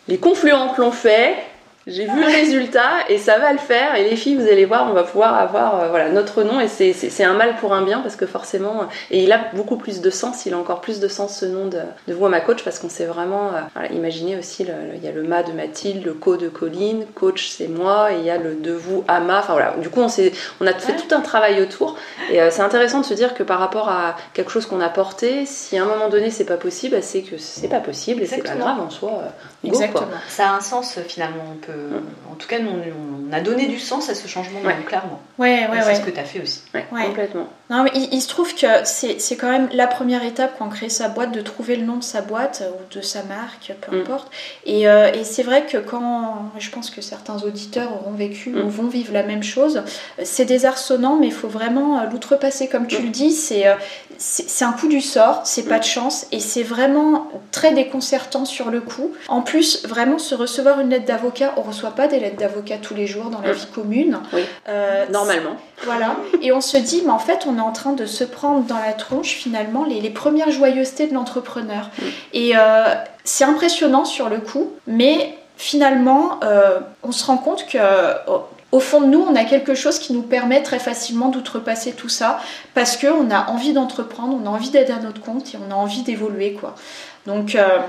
[0.07, 1.35] les confluentes l'ont fait.
[1.89, 3.95] J'ai vu le résultat et ça va le faire.
[3.95, 6.59] Et les filles, vous allez voir, on va pouvoir avoir euh, voilà, notre nom.
[6.59, 9.75] Et c'est- un mal pour un bien parce que forcément, euh, et il a beaucoup
[9.77, 12.29] plus de sens, il a encore plus de sens ce nom de, de vous à
[12.29, 15.11] ma coach parce qu'on s'est vraiment euh, voilà, imaginé aussi, le- le- il y a
[15.11, 18.37] le ma de Mathilde, le co de Colline, coach c'est moi, et il y a
[18.37, 19.39] le de vous à ma.
[19.39, 20.07] Enfin voilà, du coup, on,
[20.61, 21.95] on a fait tout un travail autour.
[22.31, 24.89] Et euh, c'est intéressant de se dire que par rapport à quelque chose qu'on a
[24.89, 28.21] porté, si à un moment donné c'est pas possible, bah, c'est que c'est pas possible
[28.21, 29.11] et c'est pas grave en soi.
[29.63, 30.07] Euh, go, Exactement.
[30.27, 31.43] Ça a un sens euh, finalement.
[31.51, 35.21] On peut, en tout cas, nous, on, a donné du sens à ce changement, clairement.
[35.37, 36.61] Ouais, ouais, C'est ce que tu as fait aussi.
[36.89, 37.47] Complètement.
[37.69, 40.89] Non, mais il, se trouve que c'est quand même la première étape quand on crée
[40.89, 44.01] sa boîte, de trouver le nom de sa boîte ou de sa marque, peu mm.
[44.01, 44.31] importe.
[44.65, 48.87] Et, et c'est vrai que quand, je pense que certains auditeurs auront vécu ou vont
[48.87, 49.83] vivre la même chose,
[50.23, 53.31] c'est désarçonnant, mais il faut vraiment l'outrepasser, comme tu le dis.
[53.31, 53.65] C'est
[54.19, 58.69] c'est un coup du sort, c'est pas de chance, et c'est vraiment très déconcertant sur
[58.69, 59.13] le coup.
[59.29, 62.93] En plus, vraiment se recevoir une lettre d'avocat, on reçoit pas des lettres d'avocat tous
[62.93, 64.19] les jours dans la vie commune.
[64.33, 64.43] Oui.
[64.67, 65.55] Euh, Normalement.
[65.83, 66.17] Voilà.
[66.41, 68.77] Et on se dit, mais en fait, on est en train de se prendre dans
[68.77, 71.89] la tronche finalement les, premières joyeusetés de l'entrepreneur.
[72.33, 77.77] Et euh, c'est impressionnant sur le coup, mais finalement, euh, on se rend compte que
[78.27, 81.93] oh, au fond de nous, on a quelque chose qui nous permet très facilement d'outrepasser
[81.93, 82.39] tout ça
[82.73, 85.75] parce qu'on a envie d'entreprendre, on a envie d'être à notre compte et on a
[85.75, 86.53] envie d'évoluer.
[86.53, 86.75] quoi.
[87.25, 87.79] Donc euh,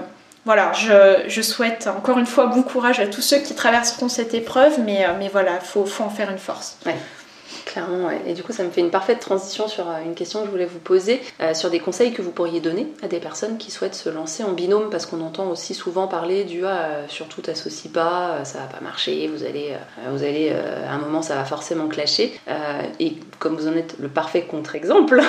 [0.46, 4.80] voilà, je, souhaite encore une fois bon courage à tous ceux qui traverseront cette épreuve,
[4.80, 6.78] mais, euh, voilà, il faut, faut, en faire une force.
[7.66, 10.46] Clairement, et du coup, ça me fait une parfaite transition sur euh, une question que
[10.46, 13.58] je voulais vous poser, euh, sur des conseils que vous pourriez donner à des personnes
[13.58, 17.42] qui souhaitent se lancer en binôme, parce qu'on entend aussi souvent parler du ah, surtout
[17.42, 19.74] t'associes pas, ça va pas marcher, vous allez,
[20.10, 22.38] vous allez à un moment ça va forcément clasher.
[22.98, 25.20] et comme vous en êtes le parfait contre-exemple,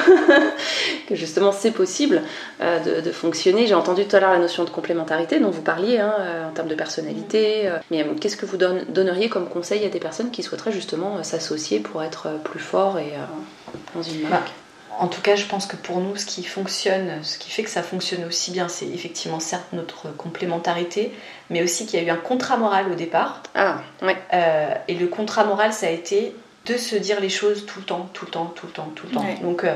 [1.07, 2.21] que justement c'est possible
[2.59, 6.13] de, fonctionner, j'ai entendu tout à l'heure la notion de complémentarité dont vous parliez hein,
[6.49, 10.43] en termes de personnalité, mais qu'est-ce que vous donneriez comme conseil à des personnes qui
[10.43, 12.10] souhaiteraient justement s'associer pour être
[12.43, 14.47] plus fort et euh, dans une marque.
[14.47, 17.63] Bah, en tout cas, je pense que pour nous, ce qui fonctionne, ce qui fait
[17.63, 21.11] que ça fonctionne aussi bien, c'est effectivement certes notre complémentarité,
[21.49, 23.41] mais aussi qu'il y a eu un contrat moral au départ.
[23.55, 24.17] Ah, ouais.
[24.33, 27.85] Euh, et le contrat moral, ça a été de se dire les choses tout le
[27.85, 29.25] temps, tout le temps, tout le temps, tout le temps.
[29.41, 29.75] Donc, euh,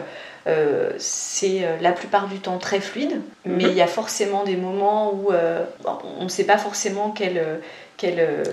[0.97, 3.69] c'est la plupart du temps très fluide, mais mhm.
[3.71, 5.31] il y a forcément des moments où
[6.19, 7.58] on ne sait pas forcément quelle
[8.03, 8.43] euh,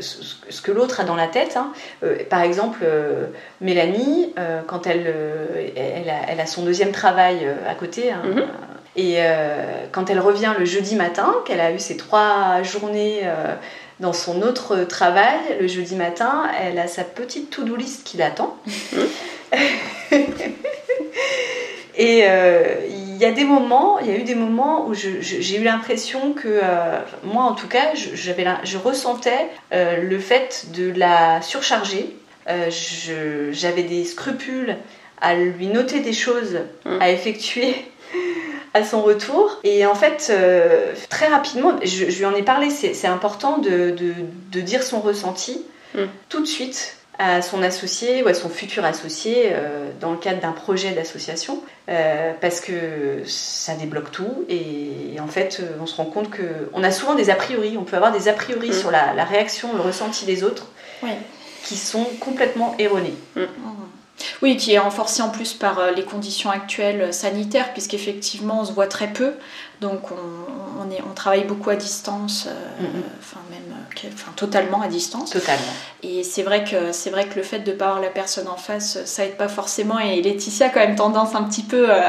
[0.00, 1.56] ce que l'autre a dans la tête.
[1.56, 1.72] Hein.
[2.04, 3.26] Euh, par exemple, euh,
[3.60, 4.34] Mélanie,
[4.66, 5.12] quand elle,
[5.76, 8.44] elle a, son deuxième travail à côté, hein, mhm.
[8.96, 9.18] et
[9.92, 13.22] quand elle revient le jeudi matin, qu'elle a eu ses trois journées
[14.00, 18.56] dans son autre travail, le jeudi matin, elle a sa petite to-do list qui l'attend.
[22.00, 22.24] Et
[23.18, 26.34] il y a des moments, il y a eu des moments où j'ai eu l'impression
[26.34, 32.14] que, euh, moi en tout cas, je ressentais euh, le fait de la surcharger.
[32.48, 32.70] Euh,
[33.50, 34.76] j'avais des scrupules
[35.20, 37.00] à lui noter des choses mmh.
[37.00, 37.74] à effectuer
[38.74, 39.58] à son retour.
[39.64, 40.32] Et en fait,
[41.10, 43.96] très rapidement, je, lui en ai parlé, c'est important de,
[44.60, 45.64] dire son ressenti
[45.96, 46.02] mmh.
[46.28, 50.40] tout de suite à son associé ou à son futur associé euh, dans le cadre
[50.40, 55.96] d'un projet d'association euh, parce que ça débloque tout et, en fait euh, on se
[55.96, 58.70] rend compte que on a souvent des a priori, on peut avoir des a priori
[58.70, 58.72] mm.
[58.72, 60.68] sur la, réaction, le ressenti des autres
[61.64, 63.14] qui sont complètement erronés.
[63.34, 63.42] Mm.
[64.42, 68.86] Oui, qui est renforcé en plus par les conditions actuelles sanitaires, puisqu'effectivement on se voit
[68.88, 69.32] très peu,
[69.80, 72.46] donc on, on, est, on travaille beaucoup à distance,
[72.80, 72.84] mm,
[73.20, 73.68] enfin même
[74.14, 75.30] enfin, totalement à distance.
[75.30, 75.72] Totalement.
[76.02, 78.56] Et c'est vrai que c'est vrai que le fait de pas avoir la personne en
[78.56, 79.98] face, ça aide pas forcément.
[79.98, 82.00] Et Laetitia a quand même tendance un petit peu euh,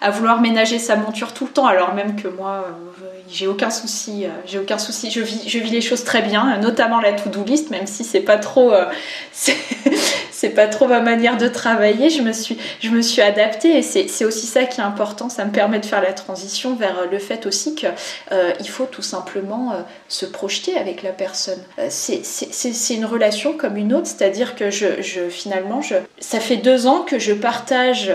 [0.00, 3.70] à, vouloir ménager sa monture tout le temps, alors même que moi, euh, j'ai aucun
[3.70, 4.24] souci.
[4.24, 5.10] Euh, j'ai aucun souci.
[5.10, 8.20] Je vis, je vis les choses très bien, notamment la to-do list, même si c'est
[8.20, 8.72] pas trop.
[10.38, 12.10] c'est pas trop ma manière de travailler.
[12.10, 15.28] Je me suis, je me suis adaptée et c'est aussi ça qui est important.
[15.28, 17.92] Ça me permet de faire la transition vers le fait aussi qu'il
[18.30, 21.58] euh, faut tout simplement euh, se projeter avec la personne.
[21.80, 26.58] Euh, c'est une relation comme une autre, c'est-à-dire que je, je, finalement, je, ça fait
[26.58, 28.12] deux ans que je partage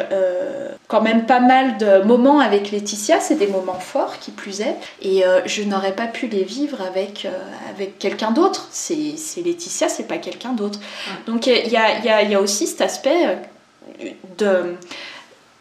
[0.87, 3.19] quand même pas mal de moments avec Laetitia.
[3.19, 7.27] C'est des moments forts qui plus est et je n'aurais pas pu les vivre avec,
[7.69, 8.69] avec quelqu'un d'autre.
[8.71, 10.79] C'est Laetitia, c'est pas quelqu'un d'autre.
[11.27, 14.75] Donc il y a, y a il y a aussi cet aspect euh, de,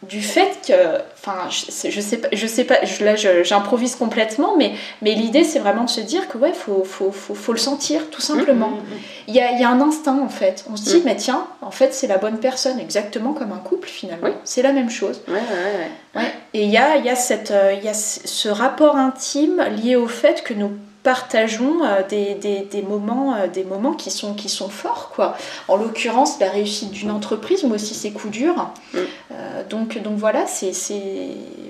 [0.07, 0.73] du fait que,
[1.13, 5.59] enfin, je, je sais pas, je sais pas, là j'improvise complètement, mais, mais l'idée c'est
[5.59, 8.69] vraiment de se dire que ouais, faut, faut, faut, faut le sentir tout simplement.
[8.69, 9.27] Mm, mm, mm.
[9.27, 10.65] Il y, a, y, a, un instinct en fait.
[10.71, 13.87] On se dit, mais tiens, en fait c'est la bonne personne, exactement comme un couple
[13.87, 14.29] finalement.
[14.43, 15.21] C'est la même chose.
[15.27, 16.31] Ouais, ouais, ouais.
[16.53, 20.07] Et il y a, y, a cette, euh, y a ce rapport intime lié au
[20.07, 20.71] fait que nous
[21.03, 25.11] partageons euh, des, des, moments, euh, des moments qui sont, qui sont forts.
[25.13, 25.35] Quoi.
[25.67, 28.71] En l'occurrence, la réussite d'une entreprise, mais aussi ses coups durs.
[28.93, 28.97] Mm.
[28.97, 30.71] Euh, donc, donc voilà, c'est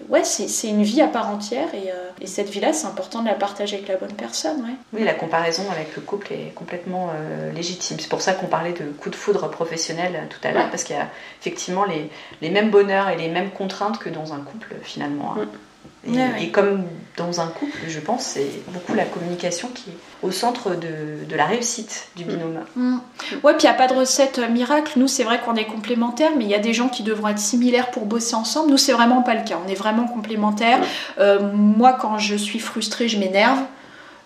[0.09, 1.89] ouais, c'est une vie à part entière et,
[2.21, 4.61] et cette vie-là, c'est important de la partager avec la bonne personne.
[4.61, 4.75] Ouais.
[4.93, 7.11] Oui, la comparaison avec le couple est complètement
[7.55, 7.97] légitime.
[7.99, 10.95] C'est pour ça qu'on parlait de coup de foudre professionnel tout à l'heure, parce qu'il
[10.95, 11.07] y a
[11.41, 12.09] effectivement les,
[12.41, 15.33] les, mêmes bonheurs et les mêmes contraintes que dans un couple finalement.
[15.35, 15.45] Hein.
[15.45, 15.57] Mm.
[16.05, 16.83] Et, comme
[17.15, 21.45] dans un couple, je pense, c'est beaucoup la communication qui est au centre de, la
[21.45, 22.59] réussite du binôme.
[22.75, 22.97] Mm.
[23.43, 24.93] Ouais, puis il n'y a pas de recette miracle.
[24.97, 27.39] Nous, c'est vrai qu'on est complémentaires, mais il y a des gens qui devront être
[27.39, 28.71] similaires pour bosser ensemble.
[28.71, 29.57] Nous, c'est vraiment pas le cas.
[29.65, 30.79] On est vraiment complémentaires.
[31.19, 33.59] Euh, moi, quand je suis frustrée, je m'énerve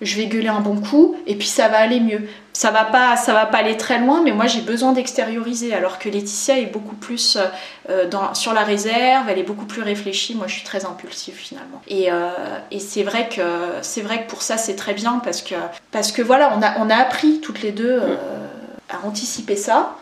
[0.02, 2.28] je vais gueuler un bon coup et puis ça va aller mieux.
[2.58, 5.76] Ça va pas, ça va pas aller très loin, mais moi j'ai besoin d'extérioriser.
[5.76, 7.38] Alors que Laetitia est beaucoup plus
[7.88, 10.34] euh, dans, sur la réserve, elle est beaucoup plus réfléchie.
[10.34, 11.80] Moi je suis très impulsive finalement.
[11.88, 12.32] Et, euh,
[12.72, 13.44] et c'est vrai que
[13.84, 15.54] c'est vrai que pour ça c'est très bien parce que
[15.92, 18.16] parce que voilà on a on a appris toutes les deux euh,
[18.90, 19.96] à anticiper ça.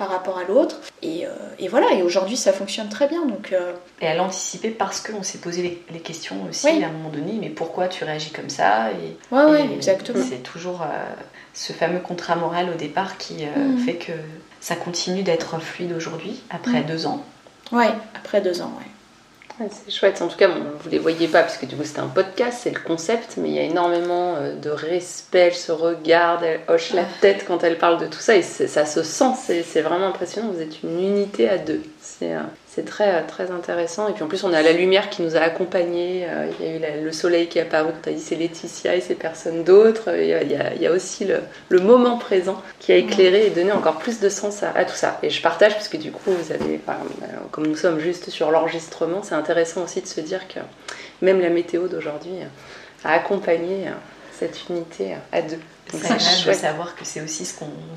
[0.00, 0.76] Par rapport à l'autre.
[1.02, 3.26] Et, euh, et, voilà, et aujourd'hui ça fonctionne très bien.
[3.26, 3.74] Donc, euh.
[4.00, 7.50] Et à l'anticiper parce qu'on s'est posé les, questions aussi à un moment donné, mais
[7.50, 10.24] pourquoi tu réagis comme ça et, ouais, exactement.
[10.26, 10.86] C'est toujours euh,
[11.52, 13.78] ce fameux contrat moral au départ qui mm.
[13.84, 14.12] fait que
[14.60, 16.86] ça continue d'être fluide aujourd'hui, après mm.
[16.86, 17.22] deux ans.
[17.70, 18.90] Ouais, après deux ans, ouais
[19.68, 20.22] c'est chouette.
[20.22, 22.60] En tout cas, bon, vous les voyez pas parce que du coup c'était un podcast,
[22.62, 25.48] c'est le concept, mais il y a énormément euh, de respect.
[25.48, 28.86] Elle se regarde, elle hoche la tête quand elle parle de tout ça et ça
[28.86, 29.62] se sent.
[29.64, 30.50] C'est vraiment impressionnant.
[30.50, 31.82] Vous êtes une unité à deux.
[32.00, 32.40] C'est euh,
[32.72, 34.08] c'est très, euh, très intéressant.
[34.08, 36.24] Et puis en plus, on a la lumière qui nous a accompagnés.
[36.28, 38.36] Euh, il y a eu le soleil qui est apparu quand tu as dit c'est
[38.36, 40.10] Laetitia et c'est personne d'autre.
[40.14, 44.20] Il, il, y a aussi le, moment présent qui a éclairé et donné encore plus
[44.20, 45.18] de sens à, tout ça.
[45.22, 46.80] Et je partage parce que du coup, vous avez,
[47.50, 50.60] comme nous sommes juste sur l'enregistrement, c'est intéressant aussi de se dire que
[51.22, 52.34] même la météo d'aujourd'hui
[53.04, 53.86] a accompagné
[54.32, 55.58] cette unité à deux.
[55.92, 57.54] C'est de savoir que c'est aussi ce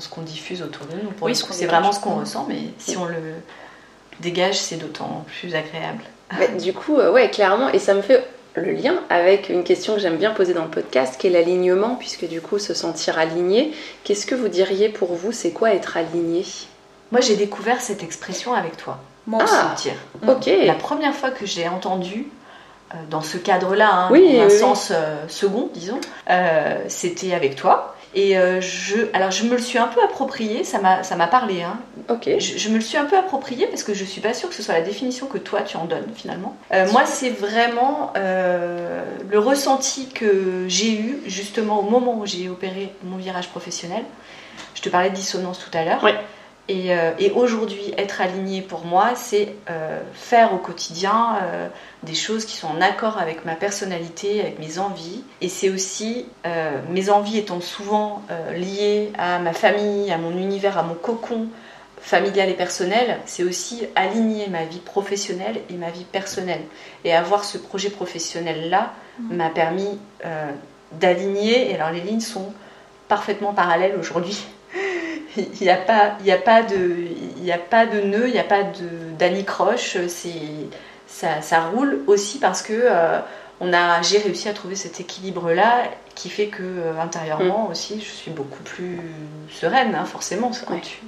[0.08, 1.10] qu'on diffuse autour de nous.
[1.10, 3.14] Pour oui, c'est vraiment ce qu'on ressent, mais si on le
[4.20, 6.02] dégage, c'est d'autant plus agréable.
[6.60, 10.00] du coup, euh, ouais, clairement, et ça me fait le lien avec une question que
[10.00, 13.72] j'aime bien poser dans le podcast, qui est l'alignement, puisque du coup, se sentir aligné.
[14.04, 16.44] Qu'est-ce que vous diriez pour vous, c'est quoi être aligné?
[17.10, 18.98] Moi, j'ai découvert cette expression avec toi.
[19.26, 19.94] Moi ah, sentir.
[20.28, 20.50] Ok.
[20.64, 22.26] La première fois que j'ai entendu
[22.92, 26.00] euh, dans ce cadre-là, hein, dans un sens euh, second, disons,
[26.88, 27.93] c'était avec toi.
[28.14, 31.62] Et euh, je, alors je me le suis un peu approprié, ça m'a parlé.
[31.62, 31.78] Hein.
[32.08, 32.28] Ok.
[32.38, 34.62] Je, me le suis un peu approprié parce que je suis pas sûre que ce
[34.62, 36.56] soit la définition que toi tu en donnes finalement.
[36.72, 42.48] Euh, moi, c'est vraiment euh, le ressenti que j'ai eu justement au moment où j'ai
[42.48, 44.04] opéré mon virage professionnel.
[44.74, 46.06] Je te parlais de dissonance tout à l'heure.
[46.70, 51.68] Euh, et, aujourd'hui, être aligné pour moi, c'est euh, faire au quotidien euh,
[52.04, 55.22] des choses qui sont en accord avec ma personnalité, avec mes envies.
[55.40, 56.26] Et c'est aussi,
[56.90, 58.22] mes envies étant souvent
[58.54, 61.48] liées à ma famille, à mon univers, à mon cocon
[62.00, 66.60] familial et personnel, c'est aussi aligner ma vie professionnelle et ma vie personnelle.
[67.04, 69.34] Et avoir ce projet professionnel-là mmh.
[69.34, 69.98] m'a permis
[70.92, 71.70] d'aligner.
[71.70, 72.52] Et alors les lignes sont
[73.08, 74.44] parfaitement parallèles aujourd'hui
[75.36, 76.96] il n'y a, pas, a, pas de,
[77.40, 78.62] il a pas de nœud, il n'y a pas
[79.18, 79.96] d'anicroche.
[81.06, 83.20] Ça, ça roule aussi parce que euh,
[83.60, 87.70] on a, j'ai réussi à trouver cet équilibre-là qui fait que euh, intérieurement mm.
[87.70, 89.00] aussi, je suis beaucoup plus
[89.50, 90.50] sereine, hein, forcément.
[90.66, 90.98] Quand, tu,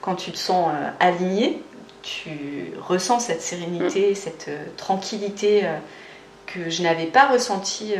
[0.00, 1.62] quand tu te sens euh, alignée,
[2.02, 4.14] tu ressens cette sérénité, mm.
[4.14, 5.68] cette tranquillité
[6.46, 7.94] que je n'avais pas ressentie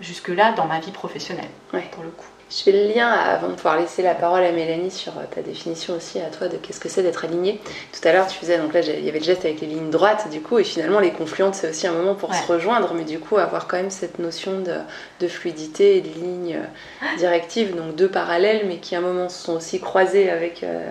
[0.00, 2.26] jusque-là dans ma vie professionnelle, pour le coup.
[2.54, 5.40] Je fais le lien avant de pouvoir laisser la parole à Mélanie sur euh, ta
[5.40, 7.58] définition aussi à toi de qu'est-ce que c'est d'être aligné.
[7.92, 9.88] Tout à l'heure, tu faisais, donc là, il y avait le geste avec les lignes
[9.88, 13.04] droites, du coup, et finalement, les confluentes, c'est aussi un moment pour se rejoindre, mais
[13.04, 17.94] du coup, avoir quand même cette notion de, fluidité et de lignes euh, directives, donc
[17.94, 20.84] deux parallèles, mais qui à un moment sont aussi croisées avec euh,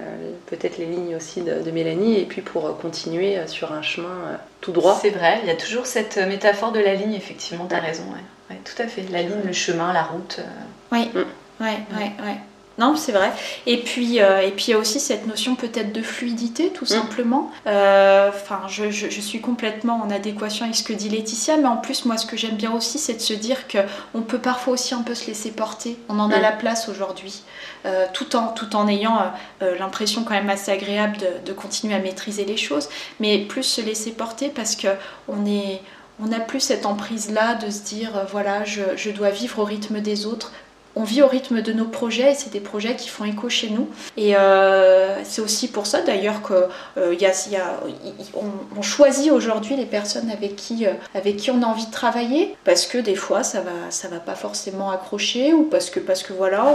[0.48, 4.98] peut-être les lignes aussi de, Mélanie, et puis pour continuer sur un chemin tout droit.
[5.00, 8.04] C'est vrai, il y a toujours cette métaphore de la ligne, effectivement, tu as raison.
[8.50, 8.58] Ouais.
[8.66, 9.04] tout à fait.
[9.12, 10.40] La ligne, le chemin, la route.
[10.92, 11.12] Oui.
[11.14, 11.22] Mm
[11.62, 12.38] ouais, ouais, ouais.
[12.78, 13.32] Non, c'est vrai.
[13.68, 16.86] Et puis, euh, et puis il y a aussi cette notion peut-être de fluidité, tout
[16.86, 16.88] mm.
[16.88, 17.52] simplement.
[17.68, 21.78] Euh, enfin, je, je, suis complètement en adéquation avec ce que dit Laetitia, mais en
[21.78, 23.78] plus, moi, ce que j'aime bien aussi, c'est de se dire que
[24.14, 25.98] on peut parfois aussi un peu se laisser porter.
[26.10, 26.42] On en a mm.
[26.42, 27.44] la place aujourd'hui,
[27.86, 32.00] euh, tout en tout en ayant l'impression quand même assez agréable de, de, continuer à
[32.00, 34.88] maîtriser les choses, mais plus se laisser porter parce que
[35.28, 35.82] on est
[36.24, 40.02] on n'a plus cette emprise-là de se dire, voilà, je, je, dois vivre au rythme
[40.02, 40.52] des autres,
[40.96, 43.70] on vit au rythme de nos projets et c'est des projets qui font écho chez
[43.70, 43.88] nous.
[44.18, 47.28] Et euh, c'est aussi pour ça d'ailleurs qu'on euh, y
[48.36, 52.56] on, choisit aujourd'hui les personnes avec qui, euh, avec qui on a envie de travailler
[52.66, 56.24] parce que des fois ça va, ça va pas forcément accrocher ou parce que, parce
[56.24, 56.66] que voilà,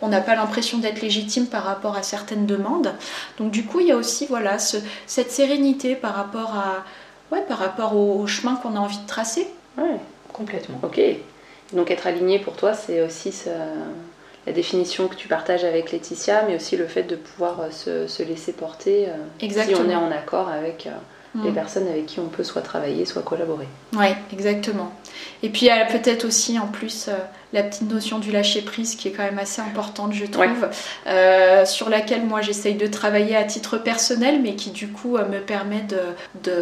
[0.00, 2.92] on n'a pas l'impression d'être légitime par rapport à certaines demandes.
[3.38, 6.84] Donc du coup il y a aussi voilà, cette sérénité par rapport, à,
[7.34, 9.48] ouais, par rapport au, chemin qu'on a envie de tracer.
[9.76, 10.00] Ouais,
[10.32, 10.78] complètement.
[10.82, 11.00] Ok.
[11.72, 13.32] Donc être aligné pour toi, c'est aussi
[14.46, 18.22] la définition que tu partages avec Laetitia, mais aussi le fait de pouvoir euh, se,
[18.22, 20.88] laisser porter euh, si on est en accord avec,
[21.44, 21.54] les Mm.
[21.54, 23.68] personnes avec qui on peut soit travailler, soit collaborer.
[23.94, 24.92] Oui, exactement.
[25.42, 27.12] Et puis il y a peut-être aussi en plus euh,
[27.52, 30.68] la petite notion du lâcher prise qui est quand même assez importante, je trouve,
[31.06, 35.26] euh, sur laquelle moi j'essaye de travailler à titre personnel, mais qui du coup euh,
[35.28, 35.98] me permet de,
[36.42, 36.52] de,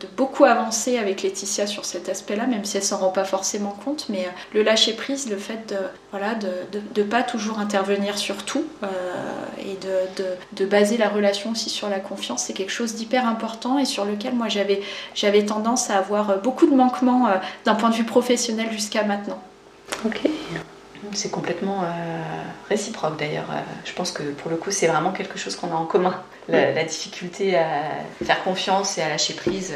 [0.00, 3.76] de beaucoup avancer avec Laetitia sur cet aspect-là, même si elle s'en rend pas forcément
[3.84, 4.06] compte.
[4.08, 5.76] Mais le lâcher prise, le fait de
[6.10, 6.48] voilà de,
[6.94, 8.86] de, pas toujours intervenir sur tout euh,
[9.60, 10.28] et de, de,
[10.64, 14.04] de baser la relation aussi sur la confiance, c'est quelque chose d'hyper important et sur
[14.08, 14.80] lequel moi j'avais
[15.14, 19.04] j'avais tendance à avoir euh, beaucoup de manquements euh, d'un point de vue professionnel jusqu'à
[19.04, 19.40] maintenant.
[20.04, 20.20] Ok.
[21.12, 21.86] C'est complètement euh,
[22.68, 23.46] réciproque d'ailleurs.
[23.84, 26.14] Je pense que pour le coup, c'est vraiment quelque chose qu'on a en commun.
[26.48, 27.64] La, la difficulté à
[28.24, 29.74] faire confiance et à lâcher prise.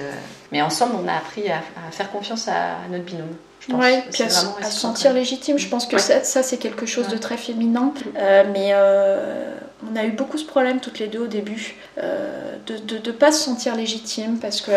[0.50, 3.28] Mais ensemble, on a appris à, à faire confiance à, notre binôme.
[3.60, 3.72] Puis
[4.10, 6.02] C'est à, se- sentir légitime, je pense que Ouais.
[6.02, 7.92] ça, ça, c'est quelque chose de très féminin.
[8.18, 9.54] Euh, mais euh,
[9.90, 13.32] on a eu beaucoup ce problème toutes les deux au début, euh, de ne pas
[13.32, 14.70] se sentir légitime parce que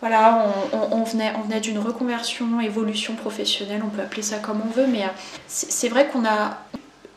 [0.00, 4.38] voilà, on, on- on venait, on venait d'une reconversion, évolution professionnelle, on peut appeler ça
[4.38, 5.08] comme on veut, mais euh,
[5.46, 6.58] c'est vrai qu'on a.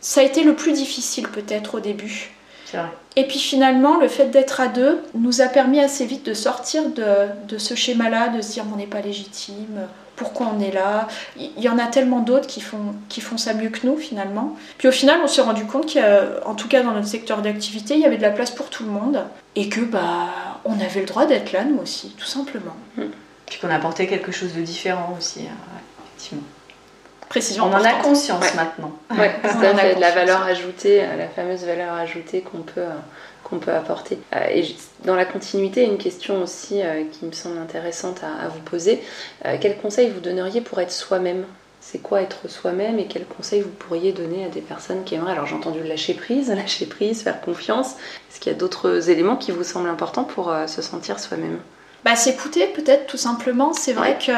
[0.02, 2.32] Ça a été le plus difficile peut-être au début.
[2.74, 2.86] Vrai.
[3.16, 6.90] Et puis finalement, le fait d'être à deux nous a permis assez vite de sortir
[6.90, 7.06] de,
[7.48, 11.08] de ce schéma-là, de se dire on n'est pas légitime, pourquoi on est là.
[11.38, 14.56] Il y en a tellement d'autres qui font, qui font ça mieux que nous finalement.
[14.78, 18.02] Puis au final, on s'est rendu compte qu'en tout cas dans notre secteur d'activité, il
[18.02, 19.24] y avait de la place pour tout le monde
[19.56, 22.76] et que bah on avait le droit d'être là nous aussi, tout simplement.
[23.46, 25.40] Puis qu'on apportait quelque chose de différent aussi.
[25.40, 25.50] ouais,
[26.08, 26.44] effectivement.
[27.36, 28.56] Précision On en a conscience Ouais.
[28.56, 28.94] maintenant.
[29.12, 31.94] Ouais, tout On à en a fait, de la valeur ajoutée, euh, la fameuse valeur
[31.94, 32.88] ajoutée qu'on peut, euh,
[33.44, 34.18] qu'on peut apporter.
[34.34, 34.64] Euh, Et
[35.04, 39.04] dans la continuité, une question aussi qui me semble intéressante à, à vous poser.
[39.60, 41.44] Quels conseils vous donneriez pour être soi-même?
[41.82, 45.34] C'est quoi être soi-même et quels conseils vous pourriez donner à des personnes qui aimeraient
[45.34, 47.96] Alors j'ai entendu le lâcher prise, lâcher prise, faire confiance.
[48.32, 51.60] Est-ce qu'il y a d'autres éléments qui vous semblent importants pour euh, se sentir soi-même?
[52.06, 53.74] Bah, s'écouter peut-être tout simplement.
[53.74, 54.32] C'est vrai que...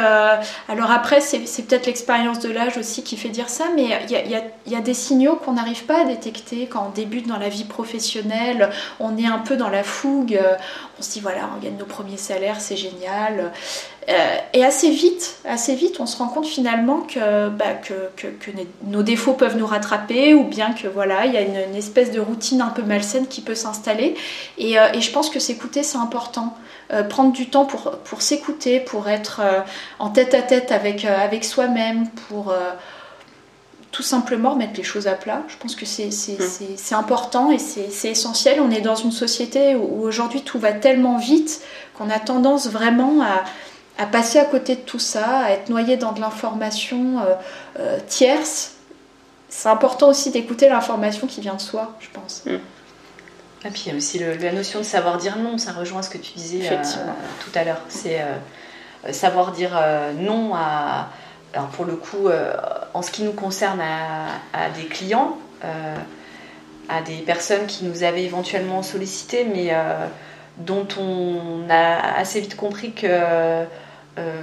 [0.72, 3.94] Alors après, c'est peut-être l'expérience de l'âge aussi qui fait dire ça, mais il y
[4.16, 6.86] a, il y a- il y a des signaux qu'on n'arrive pas à détecter quand
[6.88, 8.70] on débute dans la vie professionnelle.
[9.02, 10.36] On est un peu dans la fougue.
[10.42, 10.56] euh,
[11.00, 13.52] On se dit, voilà, on gagne nos premiers salaires, c'est génial.
[14.10, 18.28] Euh, et assez vite, assez vite, on se rend compte finalement que, bah, que, que-
[18.28, 18.52] que
[18.86, 22.12] nos défauts peuvent nous rattraper ou bien que voilà, il y a une, une espèce
[22.12, 24.16] de routine un peu malsaine qui peut s'installer.
[24.58, 26.56] Et, euh, et je pense que s'écouter, c'est important.
[26.94, 29.60] Euh, prendre du temps pour, pour s'écouter, pour être euh,
[30.00, 32.54] en tête à tête avec, avec soi-même, pour
[33.92, 35.42] tout simplement mettre les choses à plat.
[35.50, 36.76] Je pense que c'est Mm.
[36.78, 38.62] c'est important et c'est c'est essentiel.
[38.62, 41.62] On est dans une société où, où aujourd'hui tout va tellement vite
[41.98, 43.44] qu'on a tendance vraiment à,
[43.98, 47.34] à passer à côté de tout ça, à être noyé dans de l'information euh,
[47.80, 48.74] euh, tierce.
[49.50, 52.44] C'est important aussi d'écouter l'information qui vient de soi, je pense.
[53.66, 56.02] Et puis il y a aussi le- la notion de savoir dire non, ça rejoint
[56.04, 56.60] ce que tu disais
[57.00, 57.12] euh,
[57.44, 57.82] tout à l'heure.
[57.90, 61.10] C'est euh, savoir dire euh, non à.
[61.54, 62.54] Alors pour le coup, euh,
[62.94, 65.96] en ce qui nous concerne, à, à des clients, euh,
[66.90, 70.06] à des personnes qui nous avaient éventuellement sollicité, mais euh,
[70.58, 73.64] dont on a assez vite compris que euh,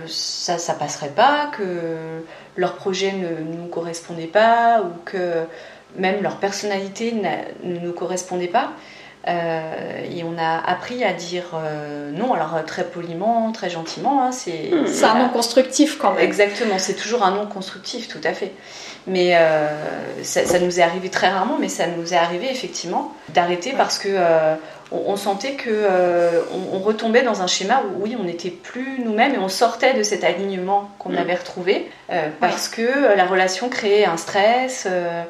[0.07, 2.23] ça ça passerait pas, que
[2.57, 5.45] leur projet ne nous correspondait pas, ou que
[5.97, 8.71] même leur personnalité n'a- ne nous correspondait pas.
[9.27, 14.23] Euh, et on a appris à dire euh, non, alors euh, très poliment, très gentiment.
[14.23, 14.87] hein, c'est Mm.
[14.87, 16.23] C'est un non constructif quand même.
[16.23, 18.53] Exactement, c'est toujours un non constructif, tout à fait.
[19.07, 19.69] Mais euh,
[20.23, 23.99] ça, ça nous est arrivé très rarement, mais ça nous est arrivé effectivement d'arrêter parce
[23.99, 24.57] que euh,
[24.93, 28.51] on, on sentait que euh, on, on retombait dans un schéma où oui, on n'était
[28.51, 31.19] plus nous-mêmes et on sortait de cet alignement qu'on Mm.
[31.19, 34.87] avait retrouvé euh, parce que euh, la relation créait un stress,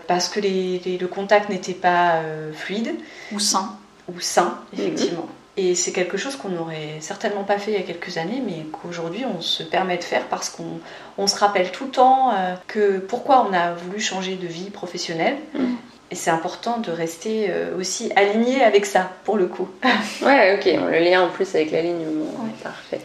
[0.06, 2.20] parce que les- les- le contact n'était pas
[2.52, 2.94] fluide
[3.32, 3.76] Ou sain.
[4.12, 5.26] ou sain, effectivement.
[5.56, 8.66] Et c'est quelque chose qu'on n'aurait certainement pas fait il y a quelques années, mais
[8.72, 10.80] qu'aujourd'hui on se permet de faire parce qu'on
[11.16, 12.32] on se rappelle tout le temps
[12.66, 15.36] que pourquoi on a voulu changer de vie professionnelle.
[15.54, 15.76] Mhm.
[16.10, 19.68] Et c'est important de rester euh, aussi aligné avec ça, pour le coup.
[20.22, 22.50] Ouais, ok, le lien en plus avec l'alignement, Ouais.
[22.62, 23.00] parfait.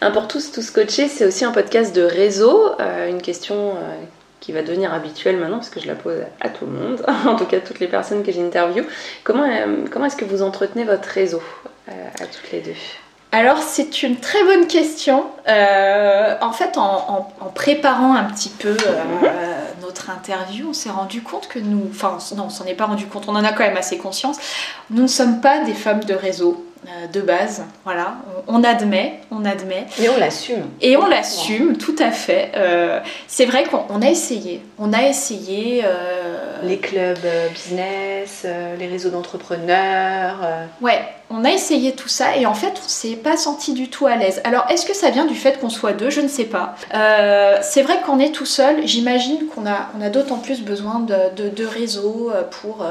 [0.00, 2.70] Un pour tous, tous coachés, c'est aussi un podcast de réseau.
[2.80, 3.94] Euh, une question euh,
[4.40, 7.36] qui va devenir habituelle maintenant, parce que je la pose à tout le monde, en
[7.36, 8.84] tout cas à toutes les personnes que j'interviewe.
[9.24, 11.42] Comment, euh, comment est-ce que vous entretenez votre réseau
[11.88, 12.74] euh, à toutes les deux?
[13.30, 15.26] Alors c'est une très bonne question.
[15.48, 18.74] Euh, en fait, en, en- en préparant un petit peu
[20.10, 23.24] interview, on s'est rendu compte que nous, enfin non, on s'en est pas rendu compte,
[23.28, 24.38] on en a quand même assez conscience.
[24.90, 26.67] Nous ne sommes pas des femmes de réseau
[27.12, 27.64] de base.
[27.84, 29.86] Voilà, on, admet, on admet.
[30.00, 30.64] Et on l'assume.
[30.80, 32.52] Et on l'assume, tout à fait.
[32.56, 34.62] Euh, c'est vrai qu'on on a essayé.
[34.78, 37.18] On a essayé euh, les clubs
[37.52, 38.46] business,
[38.78, 40.38] les réseaux d'entrepreneurs.
[40.80, 44.06] Ouais, on a essayé tout ça et en fait on s'est pas senti du tout
[44.06, 44.40] à l'aise.
[44.44, 46.10] Alors est-ce que ça vient du fait qu'on soit deux?
[46.10, 46.74] Je ne sais pas.
[47.62, 51.48] c'est vrai qu'on est tout seul, j'imagine qu'on a, on a d'autant plus besoin de,
[51.48, 52.84] de, réseaux pour,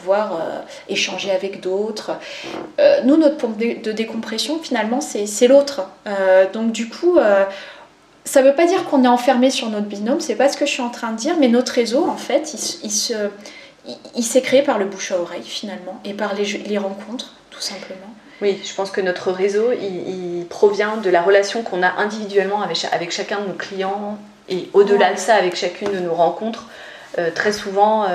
[0.00, 2.12] pouvoir euh, échanger avec d'autres.
[2.80, 5.82] Euh, nous, notre pompe de, décompression, finalement, c'est l'autre.
[6.06, 7.18] Euh, donc du coup,
[8.24, 10.66] ça ne veut pas dire qu'on est enfermé sur notre binôme, c'est pas ce que
[10.66, 13.14] je suis en train de dire, mais notre réseau, en fait, il, se,
[14.14, 17.60] il, s'est créé par le bouche à oreille, finalement, et par les, les rencontres, tout
[17.60, 17.96] simplement.
[18.42, 22.84] Oui, je pense que notre réseau, il, provient de la relation qu'on a individuellement avec,
[22.90, 26.66] avec, chacun de nos clients et au-delà de ça, avec chacune de nos rencontres.
[27.34, 28.06] très souvent,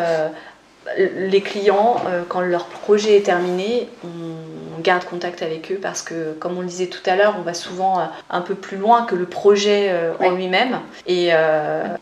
[0.97, 6.33] les clients, euh, quand leur projet est terminé, on garde contact avec eux parce que,
[6.33, 9.05] comme on le disait tout à l'heure, on va souvent euh, un peu plus loin
[9.05, 10.79] que le projet euh, en lui-même.
[11.07, 11.31] Et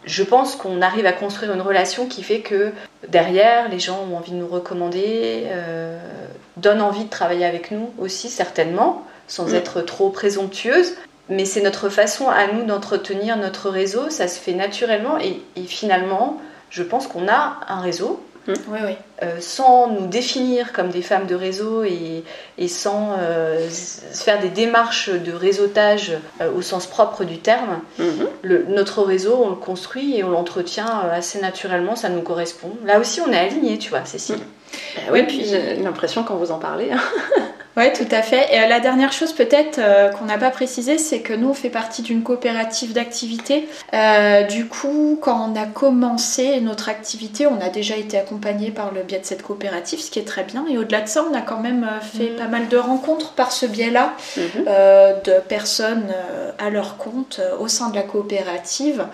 [0.06, 2.72] je pense qu'on arrive à construire une relation qui fait que
[3.08, 5.46] derrière, les gens ont envie de nous recommander,
[6.58, 9.56] donnent envie de travailler avec nous aussi, certainement, sans mm.
[9.56, 10.96] être trop présomptueuse.
[11.30, 16.42] Mais c'est notre façon à nous d'entretenir notre réseau, ça se fait naturellement et finalement,
[16.70, 18.96] je pense qu'on a un réseau oui, oui.
[19.22, 22.24] Euh, sans nous définir comme des femmes de réseau et,
[22.68, 28.28] sans euh, faire des démarches de réseautage euh, au sens propre du terme, mhm.
[28.70, 32.72] notre réseau, on le construit et on l'entretient assez naturellement, ça nous correspond.
[32.86, 34.40] Là aussi, on est aligné, tu vois, Cécile.
[34.98, 35.14] Mhm.
[35.14, 36.92] oui, puis j'ai l'impression quand vous en parlez.
[36.92, 37.02] Hein.
[37.76, 38.54] Oui, tout à fait.
[38.54, 39.82] Et la dernière chose peut-être
[40.16, 43.68] qu'on n'a pas précisé, c'est que nous, on fait partie d'une coopérative d'activité.
[44.48, 49.04] du coup, quand on a commencé notre activité, on a déjà été accompagné par le
[49.04, 50.66] biais de cette coopérative, ce qui est très bien.
[50.70, 52.36] Et au-delà de ça, on a quand même euh, fait mm.
[52.36, 54.42] pas mal de rencontres par ce biais-là, mm-hmm.
[54.68, 59.06] euh, de personnes euh, à leur compte au sein de la coopérative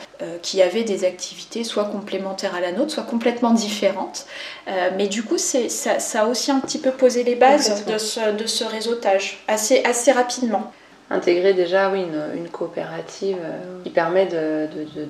[0.42, 4.26] qui avaient des activités soit complémentaires à la nôtre, soit complètement différentes.
[4.98, 8.32] Mais du coup, ça, ça, a aussi un petit peu posé les bases de ce,
[8.32, 10.72] de ce réseautage assez, assez rapidement
[11.10, 12.06] intégrer déjà oui,
[12.36, 14.68] une, coopérative euh, qui permet de,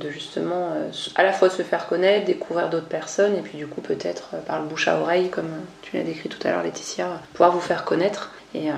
[0.09, 3.81] justement euh, à la fois se faire connaître, découvrir d'autres personnes et puis du coup
[3.81, 5.49] peut-être euh, par le bouche à oreille comme
[5.81, 8.31] tu l'as décrit tout à l'heure Laetitia, pouvoir vous faire connaître.
[8.55, 8.69] Et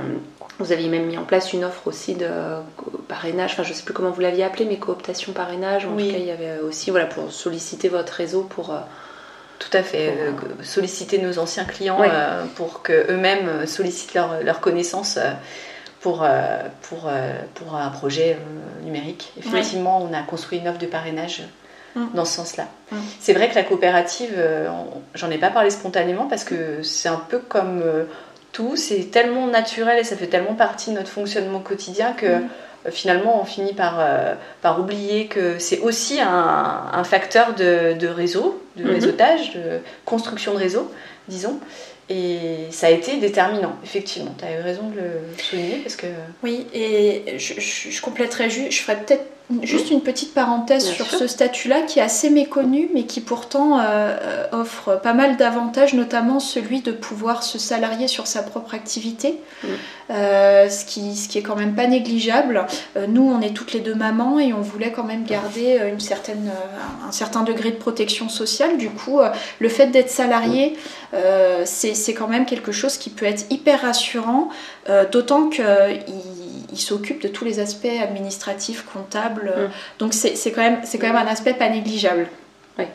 [0.60, 2.28] vous aviez même mis en place une offre aussi de
[3.08, 5.86] parrainage, enfin je sais plus comment vous l'aviez appelé, mais cooptation parrainage.
[5.86, 8.76] En tout cas il y avait aussi voilà, pour solliciter votre réseau pour...
[9.62, 10.14] tout à fait.
[10.64, 12.00] solliciter nos anciens clients
[12.56, 15.20] pour qu'eux-mêmes sollicitent leurs leur connaissances
[16.02, 19.32] pour, euh, pour, euh, pour un projet euh, numérique.
[19.38, 21.44] Effectivement, on a construit une offre de parrainage
[21.96, 22.08] mm.
[22.16, 22.68] dans ce sens-là.
[22.92, 22.98] Mm.
[23.20, 24.34] C'est vrai que la coopérative,
[25.14, 27.84] j'en ai pas parlé spontanément parce que c'est un peu comme
[28.52, 32.50] tout, c'est tellement naturel et ça fait tellement partie de notre fonctionnement quotidien que mm.
[32.90, 34.04] Finalement on finit par,
[34.62, 38.88] par oublier que c'est aussi un, un, facteur de, de réseau, de mm-hmm.
[38.88, 40.92] réseautage, de construction de réseau,
[41.28, 41.60] disons.
[42.10, 44.36] Et ça a été déterminant, effectivement.
[44.38, 46.08] Tu as eu raison de le souligner parce que.
[46.44, 49.24] Oui, et je, je, compléterai juste, je ferai peut-être
[49.64, 53.84] Juste une petite parenthèse sur ce statut-là qui est assez méconnu mais qui pourtant euh,
[54.22, 59.40] euh, offre pas mal d'avantages, notamment celui de pouvoir se salarier sur sa propre activité,
[59.64, 59.68] mm.
[60.12, 62.66] euh, ce, qui, ce qui est quand même pas négligeable.
[63.08, 66.52] nous, on est toutes les deux mamans et on voulait quand même garder une certaine,
[67.08, 68.78] un certain degré de protection sociale.
[68.78, 69.20] Du coup,
[69.60, 70.78] le fait d'être salarié,
[71.66, 74.50] c'est quand même quelque chose qui peut être hyper rassurant,
[75.12, 75.64] d'autant qu'il
[76.72, 79.54] il s'occupe de tous les aspects administratifs, comptables.
[79.56, 79.72] Mm.
[80.00, 82.28] Donc c'est quand, même, quand même un aspect pas négligeable.
[82.78, 82.86] Oui,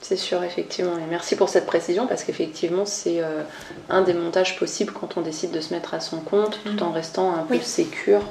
[0.00, 0.96] c'est sûr, effectivement.
[0.98, 3.42] Et merci pour cette précision parce qu'effectivement, c'est euh,
[3.88, 6.90] un des montages possibles quand on décide de se mettre à son compte tout en
[6.90, 8.22] restant un peu sécure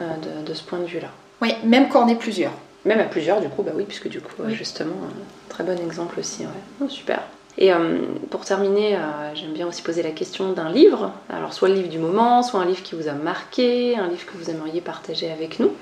[0.00, 0.04] euh,
[0.46, 1.08] de, ce point de vue-là.
[1.42, 2.52] Oui, même quand on est plusieurs.
[2.84, 6.18] Même à plusieurs, du coup, bah oui, puisque du coup, justement, un très bon exemple
[6.20, 6.44] aussi.
[6.80, 6.88] Ouais.
[6.88, 7.22] super.
[7.60, 7.98] Et euh,
[8.30, 11.12] pour terminer, euh, j'aime bien aussi poser la question d'un livre.
[11.28, 14.24] Alors soit le livre du moment, soit un livre qui vous a marqué, un livre
[14.26, 15.72] que vous aimeriez partager avec nous.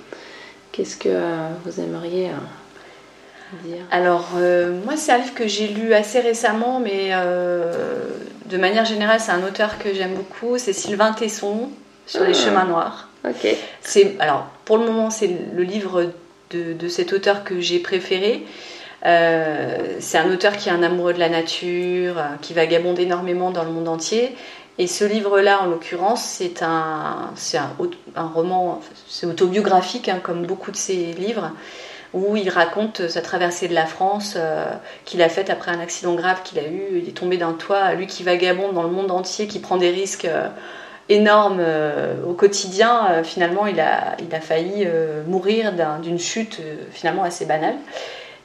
[0.73, 2.31] Qu'est-ce que euh, vous aimeriez
[3.65, 3.85] dire?
[3.91, 4.31] Alors
[4.85, 7.13] moi c'est un livre que j'ai lu assez récemment, mais
[8.47, 10.59] de manière générale c'est un auteur que j'aime beaucoup.
[10.59, 11.71] C'est Sylvain Tesson
[12.07, 12.45] sur les ah.
[12.45, 13.09] chemins noirs.
[13.25, 13.47] Ok.
[13.83, 16.11] C'est alors pour le moment c'est le livre
[16.51, 18.45] de, de cet auteur que j'ai préféré.
[19.05, 23.51] Euh, c'est un auteur qui est un amoureux de la nature, euh, qui vagabonde énormément
[23.51, 24.35] dans le monde entier.
[24.79, 27.33] Et ce livre-là, en l'occurrence, c'est un,
[28.17, 31.53] roman, c'est autobiographique, hein, comme beaucoup de ses livres,
[32.13, 34.67] où il raconte sa traversée de la France euh,
[35.05, 36.99] qu'il a faite après un accident grave qu'il a eu.
[37.03, 39.91] Il est tombé d'un toit, lui qui vagabonde dans le monde entier, qui prend des
[39.91, 40.29] risques
[41.09, 41.63] énormes
[42.29, 43.23] au quotidien.
[43.23, 44.87] finalement, il a failli
[45.27, 45.73] mourir
[46.03, 47.77] d'une chute finalement assez banale.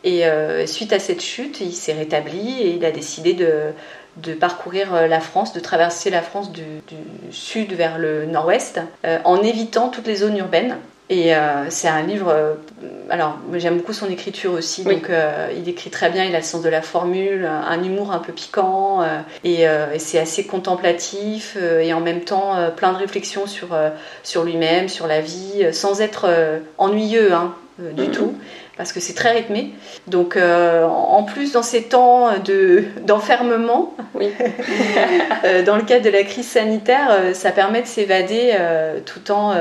[0.04, 0.24] Et
[0.66, 3.52] suite à cette chute, il s'est rétabli et il a décidé de,
[4.18, 6.64] de parcourir la France, de traverser la France du,
[7.32, 8.80] sud vers le nord-ouest,
[9.24, 10.76] en évitant toutes les zones urbaines.
[11.12, 12.30] Et euh, c'est un livre.
[12.30, 12.54] Euh,
[13.10, 14.86] alors, j'aime beaucoup son écriture aussi.
[14.86, 16.24] Donc, euh, il écrit très bien.
[16.24, 19.04] Il a le sens de la formule, un humour un peu piquant,
[19.43, 19.66] et,
[19.97, 23.78] c'est assez contemplatif et en même temps plein de réflexions sur
[24.24, 26.30] sur lui-même, sur la vie, sans être
[26.78, 28.12] ennuyeux hein, du mm-hmm.
[28.12, 28.36] tout
[28.78, 29.74] parce que c'est très rythmé.
[30.07, 33.95] Donc, euh, en plus, dans ces temps de, d'enfermement,
[35.45, 38.55] euh, dans le cadre de la crise sanitaire, euh, ça permet de s'évader
[39.05, 39.53] tout en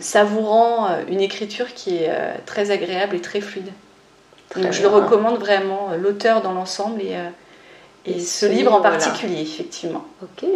[0.00, 2.10] savourant une écriture qui est
[2.46, 3.70] très agréable et très fluide.
[4.56, 7.16] Donc, je le recommande vraiment, l'auteur dans l'ensemble et,
[8.04, 10.04] et, ce, livre, en particulier, effectivement.
[10.22, 10.48] Ok,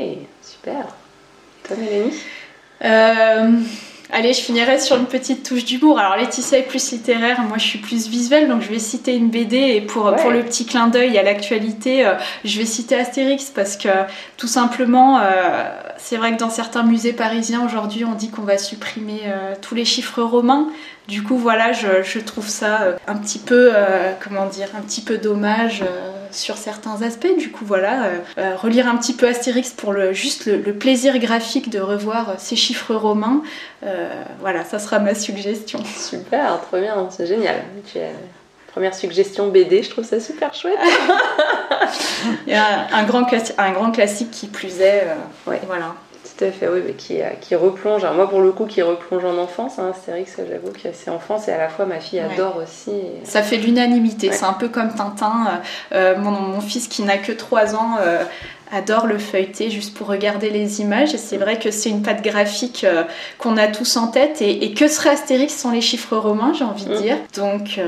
[0.42, 0.86] super.
[1.64, 2.12] Toi, Mélanie?
[4.12, 5.98] Allez, je finirai sur une petite touche d'humour.
[5.98, 9.30] Alors Laetitia est plus littéraire, moi je suis plus visuelle, donc je vais citer une
[9.30, 13.50] BD et pour, pour le petit clin d'œil à l'actualité, euh, je vais citer Astérix
[13.50, 13.88] parce que
[14.36, 15.64] tout simplement, euh,
[15.96, 19.74] c'est vrai que dans certains musées parisiens aujourd'hui, on dit qu'on va supprimer euh, tous
[19.74, 20.68] les chiffres romains.
[21.08, 23.70] Du coup, voilà, je, trouve ça un petit peu,
[24.20, 25.84] comment dire, un petit peu dommage
[26.36, 27.36] sur certains aspects.
[27.38, 28.10] Du coup, voilà,
[28.56, 32.94] relire un petit peu Astérix pour le, juste le, plaisir graphique de revoir ces chiffres
[32.94, 33.42] romains.
[34.40, 35.80] voilà, ça sera ma suggestion.
[35.96, 37.56] Super, trop bien, c'est génial.
[38.68, 40.76] Première suggestion BD, je trouve ça super chouette.
[42.46, 43.26] Il y a un grand,
[43.56, 45.06] un grand classique qui plus est.
[45.46, 45.62] ouais.
[45.66, 45.94] Voilà.
[46.36, 48.04] Tout à fait, oui, mais qui, euh, qui replonge.
[48.14, 49.78] moi, pour le coup, qui replonge en enfance.
[49.78, 52.92] Hein, que j'avoue que c'est enfance et à la fois ma fille adore aussi.
[53.24, 54.30] Ça fait l'unanimité.
[54.32, 55.62] C'est un peu comme Tintin.
[55.92, 57.96] Euh, euh, mon, mon, fils qui n'a que 3 ans.
[58.72, 62.20] adore le feuilleter juste pour regarder les images et c'est vrai que c'est une patte
[62.20, 62.84] graphique
[63.38, 66.86] qu'on a tous en tête et, que serait Astérix sans les chiffres romains j'ai envie
[66.86, 67.00] de mm.
[67.00, 67.16] dire?
[67.36, 67.78] Donc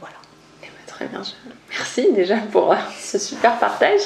[0.00, 0.16] voilà
[0.62, 1.20] eh ben, très bien
[1.78, 4.00] Merci déjà pour euh, ce super partage.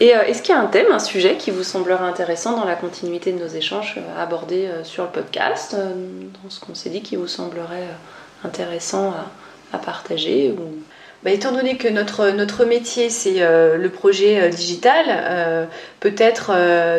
[0.00, 2.64] Et euh, est-ce qu'il y a un thème, un sujet qui vous semblerait intéressant dans
[2.64, 7.02] la continuité de nos échanges euh, abordés sur le podcast, dans ce qu'on s'est dit
[7.02, 7.88] qui vous semblerait
[8.44, 9.12] intéressant
[9.72, 10.52] à, partager
[11.22, 15.66] bah, étant donné que notre, notre métier c'est euh, le projet euh, digital, euh,
[16.00, 16.52] peut-être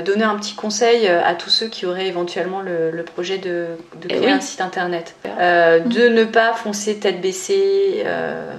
[0.04, 3.66] donner un petit conseil à tous ceux qui auraient éventuellement le, projet de,
[4.00, 5.16] de eh créer un site internet.
[5.26, 8.06] de ne pas foncer tête baissée,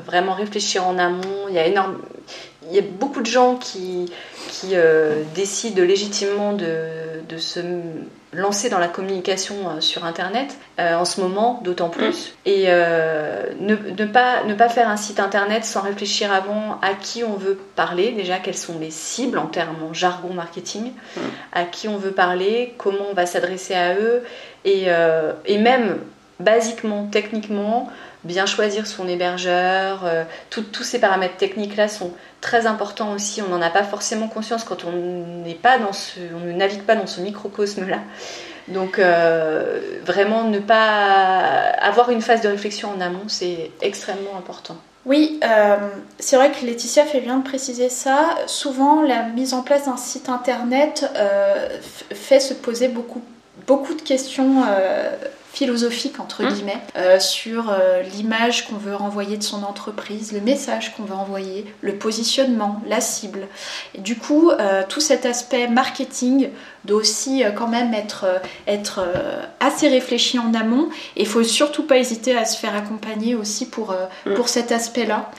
[0.05, 1.47] vraiment réfléchir en amont.
[1.49, 1.99] Il y a énorme,
[2.69, 4.11] il y a beaucoup de gens qui,
[4.49, 4.75] qui
[5.35, 6.89] décident légitimement de,
[7.29, 7.61] de se
[8.33, 12.31] lancer dans la communication euh, sur Internet euh, en ce moment, d'autant plus.
[12.31, 12.49] Mm.
[12.49, 17.25] Et euh, ne, pas, ne pas faire un site Internet sans réfléchir avant à qui
[17.25, 21.21] on veut parler, déjà quelles sont les cibles en termes en jargon marketing, mm.
[21.53, 24.23] à qui on veut parler, comment on va s'adresser à eux,
[24.65, 24.87] et,
[25.47, 25.99] et même
[26.39, 27.91] basiquement, techniquement,
[28.25, 30.05] bien choisir son hébergeur,
[30.51, 33.43] tous ces paramètres techniques-là sont très importants aussi.
[33.43, 36.83] On n'en a pas forcément conscience quand on n'est pas dans ce, on ne navigue
[36.83, 37.99] pas dans ce microcosme-là.
[38.69, 41.39] Donc euh, vraiment ne pas
[41.81, 44.77] avoir une phase de réflexion en amont, c'est extrêmement important.
[45.05, 45.77] Oui, euh,
[46.21, 48.37] c'est vrai que Laetitia fait bien de préciser ça.
[48.47, 51.69] Souvent, la mise en place d'un site internet euh,
[52.13, 53.21] fait se poser beaucoup,
[53.67, 54.63] beaucoup de questions
[55.53, 56.49] philosophique entre mmh.
[56.49, 61.15] guillemets euh, sur euh, l'image qu'on veut renvoyer de son entreprise, le message qu'on veut
[61.15, 63.47] envoyer, le positionnement, la cible.
[63.95, 66.49] Et du coup, euh, tout cet aspect marketing
[66.85, 68.27] doit aussi quand même être,
[68.67, 69.05] être
[69.61, 70.89] assez réfléchi en amont.
[71.17, 73.95] Et il faut surtout pas hésiter à se faire accompagner aussi pour,
[74.27, 74.35] mmh.
[74.35, 75.31] pour cet aspect-là.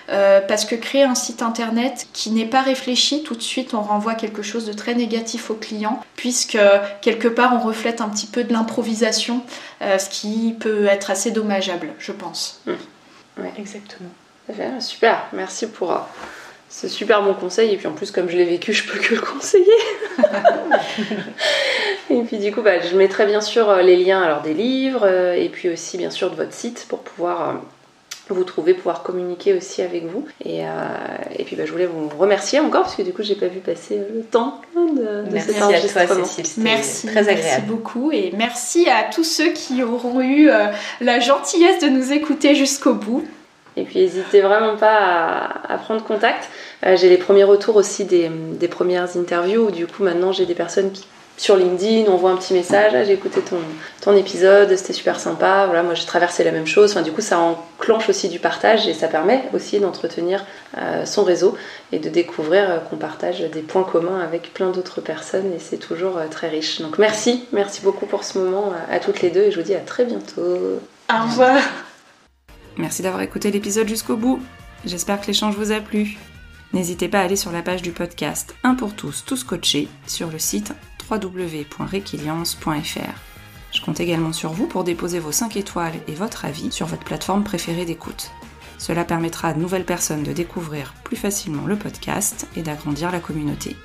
[0.47, 4.15] parce que créer un site internet qui n'est pas réfléchi, tout de suite on renvoie
[4.15, 6.59] quelque chose de très négatif au client, puisque
[7.01, 9.41] quelque part on reflète un petit peu de l'improvisation
[9.81, 12.61] ce qui peut être assez dommageable, je pense.
[12.65, 12.71] Mmh.
[13.37, 14.09] Oui, exactement.
[14.79, 15.91] Super, merci pour
[16.69, 17.73] euh, ce super bon conseil.
[17.73, 19.65] Et puis en plus, comme je l'ai vécu, je peux que le conseiller.
[22.09, 25.05] et puis du coup, bah, je mettrai bien sûr euh, les liens alors des livres
[25.05, 27.61] euh, et puis aussi bien sûr de votre site pour pouvoir
[28.29, 30.25] vous trouver, pouvoir communiquer aussi avec vous.
[30.43, 30.67] Et, euh,
[31.37, 33.59] et puis bah, je voulais vous remercier encore parce que du coup j'ai pas vu
[33.59, 36.03] passer le temps de, merci cet enregistrement.
[36.03, 37.43] À toi, Cécile, merci, très agréable.
[37.43, 40.67] Merci beaucoup et merci à tous ceux qui auront eu euh,
[41.01, 43.25] la gentillesse de nous écouter jusqu'au bout.
[43.75, 46.49] Et puis n'hésitez vraiment pas à, prendre contact.
[46.85, 48.29] Euh, j'ai les premiers retours aussi des,
[48.67, 51.05] premières interviews où du coup maintenant j'ai des personnes qui
[51.35, 53.57] sur LinkedIn, on voit un petit message, ah, j'ai écouté ton,
[54.01, 56.91] ton épisode, c'était super sympa, voilà, moi j'ai traversé la même chose.
[56.91, 60.45] Enfin, du coup, ça enclenche aussi du partage et ça permet aussi d'entretenir
[60.77, 61.57] euh, son réseau
[61.91, 65.77] et de découvrir euh, qu'on partage des points communs avec plein d'autres personnes et c'est
[65.77, 66.81] toujours très riche.
[66.81, 69.75] Donc merci, merci beaucoup pour ce moment à toutes les deux et je vous dis
[69.75, 70.79] à très bientôt.
[71.11, 71.57] Au revoir.
[72.77, 74.41] Merci d'avoir écouté l'épisode jusqu'au bout.
[74.85, 76.17] J'espère que l'échange vous a plu.
[76.73, 80.31] N'hésitez pas à aller sur la page du podcast Un pour tous, tous coachés sur
[80.31, 80.73] le site
[81.09, 83.19] www.requiliance.fr.
[83.71, 87.03] Je compte également sur vous pour déposer vos 5 étoiles et votre avis sur votre
[87.03, 88.31] plateforme préférée d'écoute.
[88.77, 93.19] Cela permettra à de nouvelles personnes de découvrir plus facilement le podcast et d'agrandir la
[93.19, 93.75] communauté.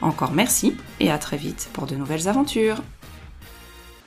[0.00, 2.82] Encore merci et à très vite pour de nouvelles aventures